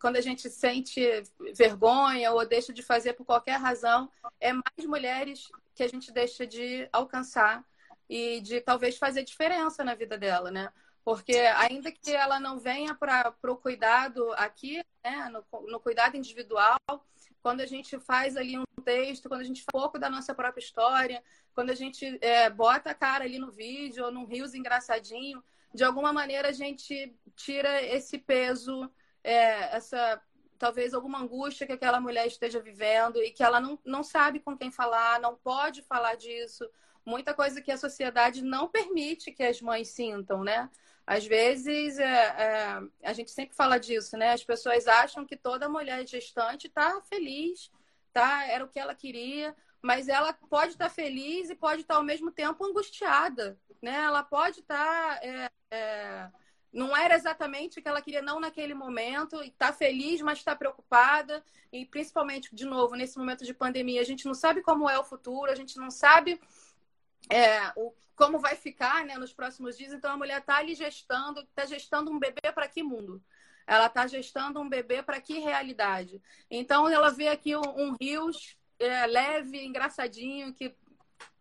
quando 0.00 0.16
a 0.16 0.22
gente 0.22 0.48
sente 0.48 1.02
vergonha 1.54 2.32
ou 2.32 2.46
deixa 2.46 2.72
de 2.72 2.82
fazer 2.82 3.12
por 3.12 3.26
qualquer 3.26 3.60
razão, 3.60 4.10
é 4.40 4.50
mais 4.50 4.86
mulheres 4.86 5.50
que 5.74 5.82
a 5.82 5.88
gente 5.88 6.10
deixa 6.10 6.46
de 6.46 6.88
alcançar 6.94 7.62
e 8.08 8.40
de 8.40 8.58
talvez 8.62 8.96
fazer 8.96 9.22
diferença 9.22 9.84
na 9.84 9.94
vida 9.94 10.16
dela, 10.16 10.50
né? 10.50 10.72
Porque 11.04 11.36
ainda 11.36 11.92
que 11.92 12.10
ela 12.10 12.40
não 12.40 12.58
venha 12.58 12.94
para 12.94 13.34
o 13.44 13.56
cuidado 13.56 14.32
aqui, 14.32 14.82
né, 15.04 15.28
no, 15.28 15.44
no, 15.68 15.78
cuidado 15.78 16.16
individual, 16.16 16.78
quando 17.42 17.60
a 17.60 17.66
gente 17.66 17.98
faz 17.98 18.36
ali 18.36 18.58
um 18.58 18.64
texto, 18.82 19.28
quando 19.28 19.42
a 19.42 19.44
gente 19.44 19.62
fala 19.62 19.78
um 19.78 19.82
pouco 19.82 19.98
da 19.98 20.08
nossa 20.08 20.34
própria 20.34 20.62
história, 20.62 21.22
quando 21.54 21.68
a 21.68 21.74
gente 21.74 22.18
é, 22.22 22.48
bota 22.48 22.90
a 22.90 22.94
cara 22.94 23.24
ali 23.24 23.38
no 23.38 23.50
vídeo 23.50 24.06
ou 24.06 24.10
num 24.10 24.24
rios 24.24 24.54
engraçadinho, 24.54 25.42
de 25.74 25.84
alguma 25.84 26.12
maneira 26.12 26.48
a 26.48 26.52
gente 26.52 27.16
tira 27.36 27.82
esse 27.82 28.18
peso, 28.18 28.90
é, 29.22 29.76
essa 29.76 30.20
talvez 30.58 30.92
alguma 30.92 31.18
angústia 31.18 31.66
que 31.66 31.72
aquela 31.72 31.98
mulher 31.98 32.26
esteja 32.26 32.60
vivendo 32.60 33.22
e 33.22 33.30
que 33.30 33.42
ela 33.42 33.60
não, 33.60 33.78
não 33.82 34.02
sabe 34.02 34.40
com 34.40 34.54
quem 34.56 34.70
falar, 34.70 35.18
não 35.18 35.34
pode 35.34 35.80
falar 35.82 36.16
disso, 36.16 36.68
muita 37.04 37.32
coisa 37.32 37.62
que 37.62 37.72
a 37.72 37.78
sociedade 37.78 38.42
não 38.42 38.68
permite 38.68 39.32
que 39.32 39.42
as 39.42 39.60
mães 39.62 39.88
sintam, 39.88 40.44
né? 40.44 40.68
Às 41.06 41.26
vezes, 41.26 41.98
é, 41.98 42.04
é, 42.04 42.80
a 43.02 43.12
gente 43.14 43.30
sempre 43.30 43.56
fala 43.56 43.78
disso, 43.78 44.16
né? 44.18 44.32
As 44.32 44.44
pessoas 44.44 44.86
acham 44.86 45.24
que 45.24 45.36
toda 45.36 45.68
mulher 45.68 46.06
gestante 46.06 46.66
está 46.66 47.00
feliz, 47.02 47.70
tá? 48.12 48.46
Era 48.46 48.64
o 48.64 48.68
que 48.68 48.78
ela 48.78 48.94
queria, 48.94 49.56
mas 49.82 50.08
ela 50.08 50.32
pode 50.32 50.72
estar 50.72 50.88
tá 50.88 50.94
feliz 50.94 51.50
e 51.50 51.54
pode 51.54 51.82
estar 51.82 51.94
tá, 51.94 52.00
ao 52.00 52.04
mesmo 52.04 52.30
tempo 52.30 52.64
angustiada, 52.64 53.58
né? 53.80 53.94
Ela 53.94 54.22
pode 54.22 54.60
estar 54.60 55.18
tá, 55.18 55.26
é, 55.26 55.50
é, 55.70 56.30
não 56.72 56.96
era 56.96 57.14
exatamente 57.14 57.78
o 57.78 57.82
que 57.82 57.88
ela 57.88 58.02
queria 58.02 58.22
não 58.22 58.38
naquele 58.38 58.74
momento, 58.74 59.42
está 59.42 59.72
feliz, 59.72 60.20
mas 60.20 60.38
está 60.38 60.54
preocupada 60.54 61.42
e 61.72 61.86
principalmente 61.86 62.54
de 62.54 62.64
novo 62.64 62.94
nesse 62.94 63.18
momento 63.18 63.44
de 63.44 63.54
pandemia 63.54 64.00
a 64.00 64.04
gente 64.04 64.26
não 64.26 64.34
sabe 64.34 64.62
como 64.62 64.88
é 64.88 64.98
o 64.98 65.04
futuro, 65.04 65.50
a 65.50 65.54
gente 65.54 65.76
não 65.78 65.90
sabe 65.90 66.40
é, 67.28 67.72
o, 67.76 67.92
como 68.16 68.38
vai 68.38 68.54
ficar 68.54 69.04
né, 69.04 69.16
nos 69.16 69.32
próximos 69.32 69.78
dias. 69.78 69.92
Então, 69.92 70.12
a 70.12 70.16
mulher 70.16 70.40
está 70.40 70.56
ali 70.56 70.74
gestando, 70.74 71.40
está 71.40 71.64
gestando 71.64 72.10
um 72.10 72.18
bebê 72.18 72.52
para 72.54 72.68
que 72.68 72.82
mundo? 72.82 73.22
Ela 73.66 73.86
está 73.86 74.06
gestando 74.06 74.60
um 74.60 74.68
bebê 74.68 75.02
para 75.02 75.20
que 75.20 75.38
realidade? 75.38 76.20
Então, 76.50 76.88
ela 76.88 77.10
vê 77.10 77.28
aqui 77.28 77.56
um, 77.56 77.62
um 77.76 77.96
rios 78.00 78.58
é, 78.80 79.06
leve, 79.06 79.62
engraçadinho, 79.64 80.54
que 80.54 80.74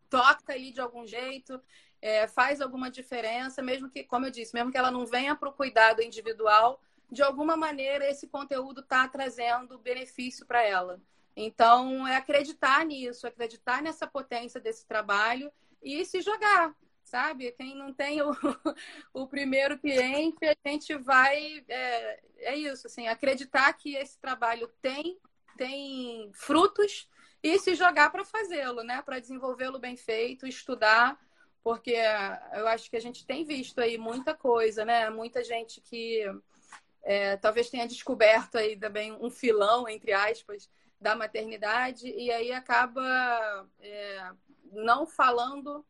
toca 0.10 0.54
ali 0.54 0.72
de 0.72 0.82
algum 0.82 1.08
jeito, 1.08 1.62
é, 2.02 2.28
faz 2.28 2.62
alguma 2.62 2.92
diferença, 2.92 3.62
mesmo 3.62 3.90
que, 3.90 4.04
como 4.04 4.26
eu 4.26 4.32
disse, 4.32 4.54
mesmo 4.54 4.72
que 4.72 4.78
ela 4.78 4.92
não 4.92 5.06
venha 5.06 5.36
para 5.36 5.50
o 5.50 5.54
cuidado 5.54 6.02
individual, 6.02 6.82
de 7.12 7.24
alguma 7.24 7.56
maneira 7.56 8.10
esse 8.10 8.28
conteúdo 8.28 8.82
está 8.82 9.08
trazendo 9.08 9.80
benefício 9.80 10.46
para 10.46 10.64
ela. 10.64 11.02
Então, 11.36 12.08
é 12.08 12.18
acreditar 12.18 12.86
nisso, 12.86 13.26
acreditar 13.26 13.82
nessa 13.82 14.06
potência 14.06 14.60
desse 14.60 14.86
trabalho 14.86 15.52
e 15.82 16.04
se 16.06 16.22
jogar, 16.22 16.76
sabe? 17.04 17.52
Quem 17.54 17.76
não 17.76 17.94
tem 17.94 18.22
o, 18.22 18.32
o 19.14 19.28
primeiro 19.28 19.78
cliente, 19.80 20.38
a 20.46 20.70
gente 20.70 20.96
vai. 20.98 21.64
É, 21.68 22.20
é 22.40 22.56
isso, 22.58 22.88
assim, 22.88 23.08
acreditar 23.08 23.72
que 23.74 23.96
esse 23.96 24.18
trabalho 24.18 24.68
tem, 24.82 25.18
tem 25.58 26.30
frutos 26.34 27.08
e 27.42 27.58
se 27.60 27.76
jogar 27.76 28.12
para 28.12 28.26
fazê-lo, 28.26 28.84
né? 28.84 29.02
Para 29.02 29.20
desenvolvê-lo 29.20 29.80
bem 29.80 29.96
feito, 29.96 30.46
estudar, 30.46 31.20
porque 31.64 31.96
eu 32.54 32.68
acho 32.68 32.90
que 32.90 32.98
a 32.98 33.02
gente 33.02 33.26
tem 33.26 33.46
visto 33.46 33.80
aí 33.80 33.98
muita 33.98 34.34
coisa, 34.34 34.84
né? 34.84 35.10
Muita 35.10 35.44
gente 35.44 35.82
que 35.82 36.24
é, 37.04 37.38
talvez 37.38 37.70
tenha 37.70 37.88
descoberto 37.88 38.58
aí 38.58 38.78
também 38.78 39.14
um 39.14 39.30
filão, 39.30 39.88
entre 39.88 40.12
aspas, 40.14 40.70
da 41.00 41.16
maternidade 41.16 42.10
e 42.10 42.30
aí 42.32 42.52
acaba 42.52 43.68
é, 43.80 44.32
não 44.72 45.08
falando 45.08 45.86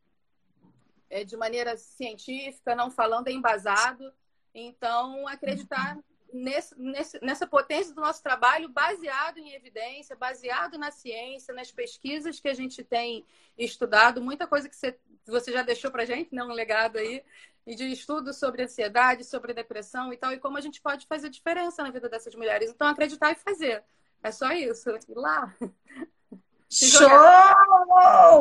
é, 1.10 1.24
de 1.24 1.36
maneira 1.36 1.76
científica, 1.78 2.76
não 2.76 2.92
falando 2.92 3.28
embasado. 3.28 4.14
Então, 4.54 5.28
acreditar 5.28 5.98
nesse, 6.34 6.80
nesse, 6.80 7.24
nessa 7.24 7.48
potência 7.48 7.94
do 7.94 8.02
nosso 8.02 8.22
trabalho 8.22 8.70
baseado 8.70 9.38
em 9.38 9.54
evidência, 9.54 10.16
baseado 10.16 10.78
na 10.78 10.92
ciência, 10.92 11.54
nas 11.54 11.72
pesquisas 11.72 12.40
que 12.40 12.48
a 12.48 12.54
gente 12.54 12.84
tem 12.84 13.26
estudado, 13.58 14.22
muita 14.22 14.48
coisa 14.48 14.70
que 14.70 14.76
você, 14.76 14.98
você 15.26 15.52
já 15.52 15.62
deixou 15.62 15.92
para 15.92 16.06
gente, 16.06 16.34
né? 16.34 16.44
um 16.44 16.54
legado 16.54 16.98
aí, 16.98 17.24
e 17.66 17.76
de 17.76 17.92
estudos 17.92 18.38
sobre 18.38 18.64
ansiedade, 18.64 19.24
sobre 19.24 19.54
depressão 19.54 20.12
e 20.12 20.18
tal, 20.18 20.32
e 20.34 20.40
como 20.40 20.58
a 20.58 20.62
gente 20.62 20.82
pode 20.82 21.06
fazer 21.06 21.30
diferença 21.30 21.84
na 21.84 21.92
vida 21.92 22.10
dessas 22.10 22.34
mulheres. 22.34 22.72
Então, 22.72 22.88
acreditar 22.88 23.32
e 23.32 23.36
fazer. 23.36 23.84
É 24.24 24.32
só 24.32 24.52
isso. 24.52 24.90
Ir 24.90 25.04
lá. 25.10 25.54
Show! 26.72 27.08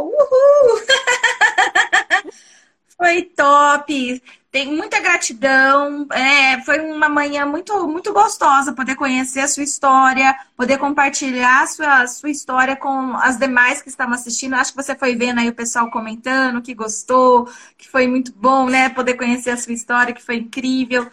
Uhul! 0.06 0.80
Foi 2.98 3.22
top! 3.22 4.22
Tem 4.50 4.66
muita 4.74 4.98
gratidão. 5.00 6.06
É, 6.10 6.60
foi 6.62 6.80
uma 6.80 7.08
manhã 7.08 7.46
muito, 7.46 7.86
muito 7.86 8.12
gostosa 8.12 8.72
poder 8.72 8.96
conhecer 8.96 9.40
a 9.40 9.48
sua 9.48 9.62
história, 9.62 10.36
poder 10.56 10.78
compartilhar 10.78 11.62
a 11.62 11.66
sua, 11.66 12.02
a 12.02 12.06
sua 12.08 12.30
história 12.30 12.74
com 12.74 13.14
as 13.18 13.38
demais 13.38 13.80
que 13.80 13.88
estavam 13.88 14.14
assistindo. 14.14 14.54
Acho 14.54 14.72
que 14.72 14.82
você 14.82 14.96
foi 14.96 15.14
vendo 15.14 15.38
aí 15.38 15.48
o 15.48 15.54
pessoal 15.54 15.90
comentando 15.90 16.62
que 16.62 16.74
gostou, 16.74 17.48
que 17.76 17.88
foi 17.88 18.08
muito 18.08 18.32
bom, 18.34 18.66
né? 18.68 18.88
Poder 18.88 19.14
conhecer 19.14 19.50
a 19.50 19.56
sua 19.56 19.74
história, 19.74 20.14
que 20.14 20.22
foi 20.22 20.36
incrível. 20.36 21.08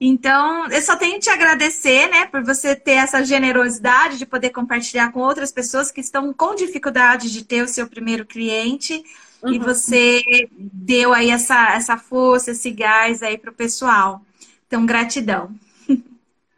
Então, 0.00 0.68
eu 0.70 0.80
só 0.80 0.96
tenho 0.96 1.18
te 1.18 1.28
agradecer, 1.28 2.08
né, 2.08 2.26
por 2.26 2.44
você 2.44 2.76
ter 2.76 2.92
essa 2.92 3.24
generosidade 3.24 4.16
de 4.16 4.24
poder 4.24 4.50
compartilhar 4.50 5.10
com 5.10 5.18
outras 5.20 5.50
pessoas 5.50 5.90
que 5.90 6.00
estão 6.00 6.32
com 6.32 6.54
dificuldade 6.54 7.32
de 7.32 7.44
ter 7.44 7.62
o 7.62 7.68
seu 7.68 7.88
primeiro 7.88 8.24
cliente. 8.24 9.02
Uhum. 9.42 9.52
E 9.52 9.58
você 9.58 10.48
deu 10.52 11.12
aí 11.12 11.30
essa, 11.30 11.74
essa 11.74 11.96
força, 11.96 12.50
esse 12.50 12.70
gás 12.70 13.22
aí 13.22 13.38
para 13.38 13.50
o 13.50 13.54
pessoal. 13.54 14.20
Então, 14.66 14.84
gratidão. 14.84 15.54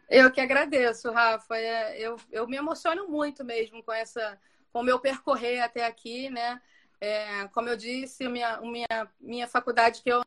Eu 0.09 0.29
que 0.29 0.41
agradeço, 0.41 1.09
Rafa. 1.11 1.57
É, 1.57 1.97
eu, 1.97 2.17
eu 2.31 2.45
me 2.45 2.57
emociono 2.57 3.07
muito 3.07 3.45
mesmo 3.45 3.81
com 3.81 3.93
essa, 3.93 4.37
com 4.73 4.81
o 4.81 4.83
meu 4.83 4.99
percorrer 4.99 5.61
até 5.61 5.85
aqui, 5.85 6.29
né? 6.29 6.61
É, 6.99 7.47
como 7.47 7.69
eu 7.69 7.77
disse, 7.77 8.27
minha, 8.27 8.59
minha, 8.61 9.07
minha 9.19 9.47
faculdade 9.47 10.01
que 10.03 10.09
eu 10.09 10.21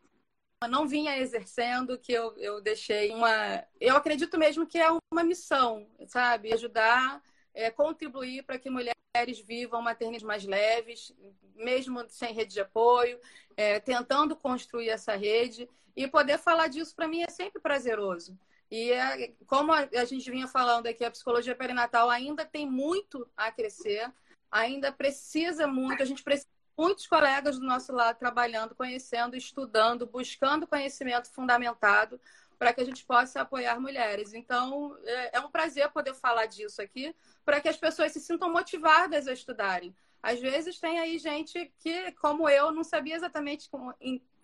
não 0.68 0.88
vinha 0.88 1.18
exercendo, 1.18 1.98
que 1.98 2.12
eu, 2.12 2.34
eu 2.38 2.60
deixei 2.62 3.12
uma. 3.12 3.62
Eu 3.78 3.96
acredito 3.96 4.38
mesmo 4.38 4.66
que 4.66 4.78
é 4.78 4.88
uma 5.12 5.22
missão, 5.22 5.86
sabe? 6.06 6.52
Ajudar, 6.54 7.22
é, 7.52 7.70
contribuir 7.70 8.42
para 8.44 8.58
que 8.58 8.70
mulheres 8.70 9.03
vivam 9.46 9.80
maternidades 9.80 10.26
mais 10.26 10.44
leves, 10.44 11.14
mesmo 11.54 12.04
sem 12.08 12.32
rede 12.32 12.54
de 12.54 12.60
apoio, 12.60 13.18
é, 13.56 13.78
tentando 13.78 14.34
construir 14.34 14.88
essa 14.88 15.14
rede. 15.14 15.68
E 15.96 16.08
poder 16.08 16.38
falar 16.38 16.66
disso 16.66 16.94
para 16.94 17.06
mim 17.06 17.22
é 17.22 17.30
sempre 17.30 17.60
prazeroso. 17.60 18.36
E 18.68 18.90
é, 18.90 19.32
como 19.46 19.72
a, 19.72 19.88
a 19.94 20.04
gente 20.04 20.28
vinha 20.28 20.48
falando 20.48 20.88
aqui, 20.88 21.04
a 21.04 21.10
psicologia 21.10 21.54
perinatal 21.54 22.10
ainda 22.10 22.44
tem 22.44 22.68
muito 22.68 23.28
a 23.36 23.52
crescer, 23.52 24.12
ainda 24.50 24.90
precisa 24.90 25.68
muito, 25.68 26.02
a 26.02 26.06
gente 26.06 26.24
precisa 26.24 26.48
muitos 26.76 27.06
colegas 27.06 27.56
do 27.56 27.64
nosso 27.64 27.92
lado 27.92 28.18
trabalhando, 28.18 28.74
conhecendo, 28.74 29.36
estudando, 29.36 30.06
buscando 30.06 30.66
conhecimento 30.66 31.30
fundamentado 31.30 32.20
para 32.58 32.72
que 32.72 32.80
a 32.80 32.84
gente 32.84 33.04
possa 33.04 33.40
apoiar 33.40 33.80
mulheres. 33.80 34.34
Então, 34.34 34.96
é, 35.04 35.38
é 35.38 35.40
um 35.40 35.50
prazer 35.50 35.90
poder 35.90 36.14
falar 36.14 36.46
disso 36.46 36.80
aqui, 36.80 37.14
para 37.44 37.60
que 37.60 37.68
as 37.68 37.76
pessoas 37.76 38.12
se 38.12 38.20
sintam 38.20 38.52
motivadas 38.52 39.26
a 39.28 39.32
estudarem. 39.32 39.94
Às 40.22 40.40
vezes 40.40 40.78
tem 40.78 40.98
aí 40.98 41.18
gente 41.18 41.70
que, 41.80 42.10
como 42.12 42.48
eu, 42.48 42.72
não 42.72 42.82
sabia 42.82 43.14
exatamente 43.14 43.68
como 43.68 43.94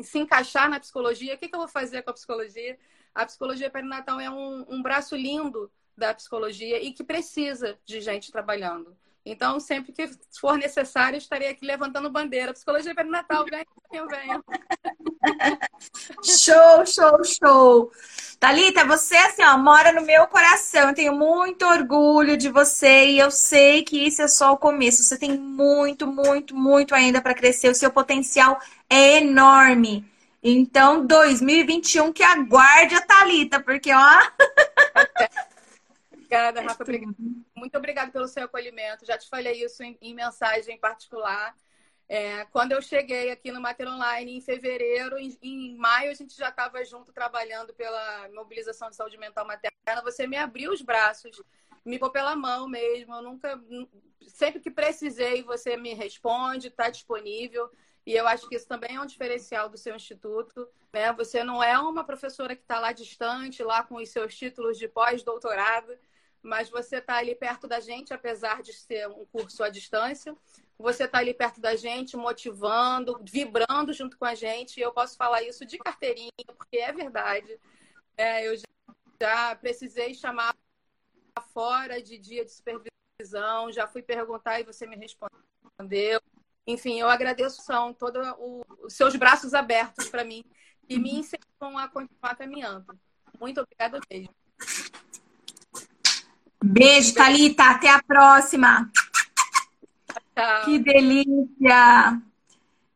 se 0.02 0.18
encaixar 0.18 0.68
na 0.68 0.78
psicologia. 0.78 1.34
O 1.34 1.38
que, 1.38 1.48
que, 1.48 1.54
eu 1.54 1.60
vou 1.60 1.68
fazer 1.68 2.02
com 2.02 2.10
a 2.10 2.12
psicologia? 2.12 2.78
A 3.14 3.24
psicologia 3.24 3.70
perinatal 3.70 4.20
é 4.20 4.28
um, 4.28 4.66
um 4.68 4.82
braço 4.82 5.16
lindo 5.16 5.72
da 5.96 6.12
psicologia 6.12 6.82
e 6.82 6.92
que 6.92 7.02
precisa 7.02 7.78
de 7.86 8.00
gente 8.00 8.30
trabalhando. 8.30 8.94
Então, 9.24 9.60
sempre 9.60 9.92
que 9.92 10.08
for 10.40 10.56
necessário, 10.56 11.18
estarei 11.18 11.48
aqui 11.48 11.64
levantando 11.64 12.10
bandeira. 12.10 12.54
Psicologia 12.54 12.94
perinatal, 12.94 13.44
venha 13.44 13.66
quem 13.90 14.06
venha. 14.06 14.42
Show, 16.22 16.86
show, 16.86 17.24
show. 17.24 17.92
Talita, 18.38 18.84
você 18.86 19.16
assim, 19.16 19.44
ó, 19.44 19.58
mora 19.58 19.92
no 19.92 20.00
meu 20.02 20.26
coração. 20.26 20.88
Eu 20.88 20.94
tenho 20.94 21.14
muito 21.14 21.66
orgulho 21.66 22.36
de 22.36 22.48
você 22.48 23.06
e 23.06 23.18
eu 23.18 23.30
sei 23.30 23.82
que 23.82 24.06
isso 24.06 24.22
é 24.22 24.28
só 24.28 24.52
o 24.52 24.58
começo. 24.58 25.02
Você 25.02 25.18
tem 25.18 25.36
muito, 25.36 26.06
muito, 26.06 26.56
muito 26.56 26.94
ainda 26.94 27.20
para 27.20 27.34
crescer. 27.34 27.68
O 27.68 27.74
seu 27.74 27.90
potencial 27.90 28.58
é 28.88 29.18
enorme. 29.18 30.10
Então, 30.42 31.06
2021 31.06 32.12
que 32.12 32.22
aguarde 32.22 32.94
a 32.94 33.02
Talita, 33.02 33.60
porque 33.60 33.92
ó. 33.92 34.20
Obrigada, 36.10 36.62
Rafa. 36.62 36.84
Muito 37.60 37.76
obrigada 37.76 38.10
pelo 38.10 38.26
seu 38.26 38.44
acolhimento. 38.44 39.04
Já 39.04 39.18
te 39.18 39.28
falei 39.28 39.62
isso 39.62 39.82
em, 39.82 39.98
em 40.00 40.14
mensagem 40.14 40.78
particular. 40.78 41.54
É, 42.08 42.46
quando 42.46 42.72
eu 42.72 42.80
cheguei 42.80 43.30
aqui 43.30 43.52
no 43.52 43.60
Mater 43.60 43.86
Online 43.86 44.38
em 44.38 44.40
fevereiro, 44.40 45.18
em, 45.18 45.38
em 45.42 45.76
maio 45.76 46.10
a 46.10 46.14
gente 46.14 46.34
já 46.34 46.48
estava 46.48 46.82
junto 46.86 47.12
trabalhando 47.12 47.74
pela 47.74 48.30
mobilização 48.30 48.88
de 48.88 48.96
saúde 48.96 49.18
mental 49.18 49.46
materna. 49.46 50.02
Você 50.02 50.26
me 50.26 50.38
abriu 50.38 50.72
os 50.72 50.80
braços, 50.80 51.42
me 51.84 51.98
pôs 51.98 52.10
pela 52.10 52.34
mão 52.34 52.66
mesmo. 52.66 53.14
Eu 53.14 53.22
nunca, 53.22 53.62
sempre 54.26 54.58
que 54.58 54.70
precisei, 54.70 55.42
você 55.42 55.76
me 55.76 55.92
responde, 55.92 56.68
está 56.68 56.88
disponível. 56.88 57.70
E 58.06 58.14
eu 58.14 58.26
acho 58.26 58.48
que 58.48 58.56
isso 58.56 58.66
também 58.66 58.96
é 58.96 59.00
um 59.00 59.06
diferencial 59.06 59.68
do 59.68 59.76
seu 59.76 59.94
instituto. 59.94 60.66
Né? 60.90 61.12
Você 61.12 61.44
não 61.44 61.62
é 61.62 61.78
uma 61.78 62.04
professora 62.04 62.56
que 62.56 62.62
está 62.62 62.80
lá 62.80 62.90
distante, 62.90 63.62
lá 63.62 63.82
com 63.82 63.96
os 63.96 64.08
seus 64.08 64.34
títulos 64.34 64.78
de 64.78 64.88
pós-doutorado 64.88 65.94
mas 66.42 66.70
você 66.70 66.96
está 66.96 67.16
ali 67.16 67.34
perto 67.34 67.68
da 67.68 67.80
gente, 67.80 68.14
apesar 68.14 68.62
de 68.62 68.72
ser 68.72 69.08
um 69.08 69.24
curso 69.26 69.62
à 69.62 69.68
distância. 69.68 70.34
Você 70.78 71.04
está 71.04 71.18
ali 71.18 71.34
perto 71.34 71.60
da 71.60 71.76
gente, 71.76 72.16
motivando, 72.16 73.20
vibrando 73.22 73.92
junto 73.92 74.16
com 74.16 74.24
a 74.24 74.34
gente. 74.34 74.78
E 74.78 74.82
eu 74.82 74.92
posso 74.92 75.16
falar 75.16 75.42
isso 75.42 75.64
de 75.66 75.78
carteirinha, 75.78 76.30
porque 76.56 76.78
é 76.78 76.92
verdade. 76.92 77.58
É, 78.16 78.46
eu 78.48 78.54
já 79.20 79.54
precisei 79.56 80.14
chamar 80.14 80.54
fora 81.52 82.02
de 82.02 82.18
dia 82.18 82.44
de 82.44 82.52
supervisão, 82.52 83.70
já 83.70 83.86
fui 83.86 84.02
perguntar 84.02 84.60
e 84.60 84.64
você 84.64 84.86
me 84.86 84.96
respondeu. 84.96 86.20
Enfim, 86.66 87.00
eu 87.00 87.08
agradeço 87.08 87.62
são 87.62 87.92
todos 87.92 88.26
os 88.82 88.94
seus 88.94 89.16
braços 89.16 89.54
abertos 89.54 90.08
para 90.08 90.24
mim 90.24 90.44
e 90.88 90.98
me 90.98 91.14
incentivam 91.14 91.76
a 91.76 91.88
continuar 91.88 92.36
caminhando. 92.36 92.98
Muito 93.38 93.60
obrigada 93.60 94.00
mesmo. 94.10 94.34
Beijo, 96.62 97.14
Thalita. 97.14 97.64
Até 97.64 97.90
a 97.90 98.02
próxima. 98.02 98.90
Tchau. 100.34 100.64
Que 100.64 100.78
delícia. 100.78 102.20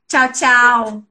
Tchau, 0.08 0.32
tchau. 0.32 1.04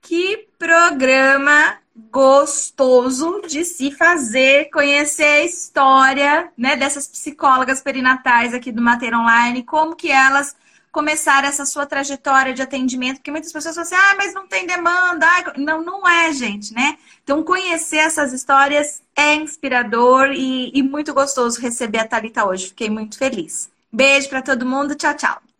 Que 0.00 0.48
programa 0.58 1.78
gostoso 1.94 3.42
de 3.46 3.64
se 3.64 3.90
fazer, 3.90 4.70
conhecer 4.70 5.24
a 5.24 5.44
história, 5.44 6.52
né, 6.56 6.76
dessas 6.76 7.06
psicólogas 7.06 7.80
perinatais 7.80 8.54
aqui 8.54 8.72
do 8.72 8.80
Mater 8.80 9.14
Online, 9.14 9.62
como 9.62 9.94
que 9.94 10.10
elas 10.10 10.56
começar 10.92 11.42
essa 11.44 11.64
sua 11.64 11.86
trajetória 11.86 12.52
de 12.52 12.60
atendimento, 12.60 13.16
porque 13.16 13.30
muitas 13.30 13.50
pessoas 13.50 13.74
falam 13.74 13.86
assim, 13.86 13.94
ah, 13.96 14.14
mas 14.16 14.34
não 14.34 14.46
tem 14.46 14.66
demanda. 14.66 15.26
Não, 15.56 15.82
não 15.82 16.06
é, 16.06 16.32
gente, 16.32 16.72
né? 16.74 16.98
Então, 17.24 17.42
conhecer 17.42 17.96
essas 17.96 18.32
histórias 18.32 19.02
é 19.16 19.34
inspirador 19.34 20.30
e, 20.32 20.70
e 20.74 20.82
muito 20.82 21.14
gostoso 21.14 21.60
receber 21.60 21.98
a 21.98 22.06
Thalita 22.06 22.46
hoje. 22.46 22.68
Fiquei 22.68 22.90
muito 22.90 23.16
feliz. 23.16 23.70
Beijo 23.90 24.28
para 24.28 24.42
todo 24.42 24.66
mundo. 24.66 24.94
Tchau, 24.94 25.14
tchau. 25.14 25.51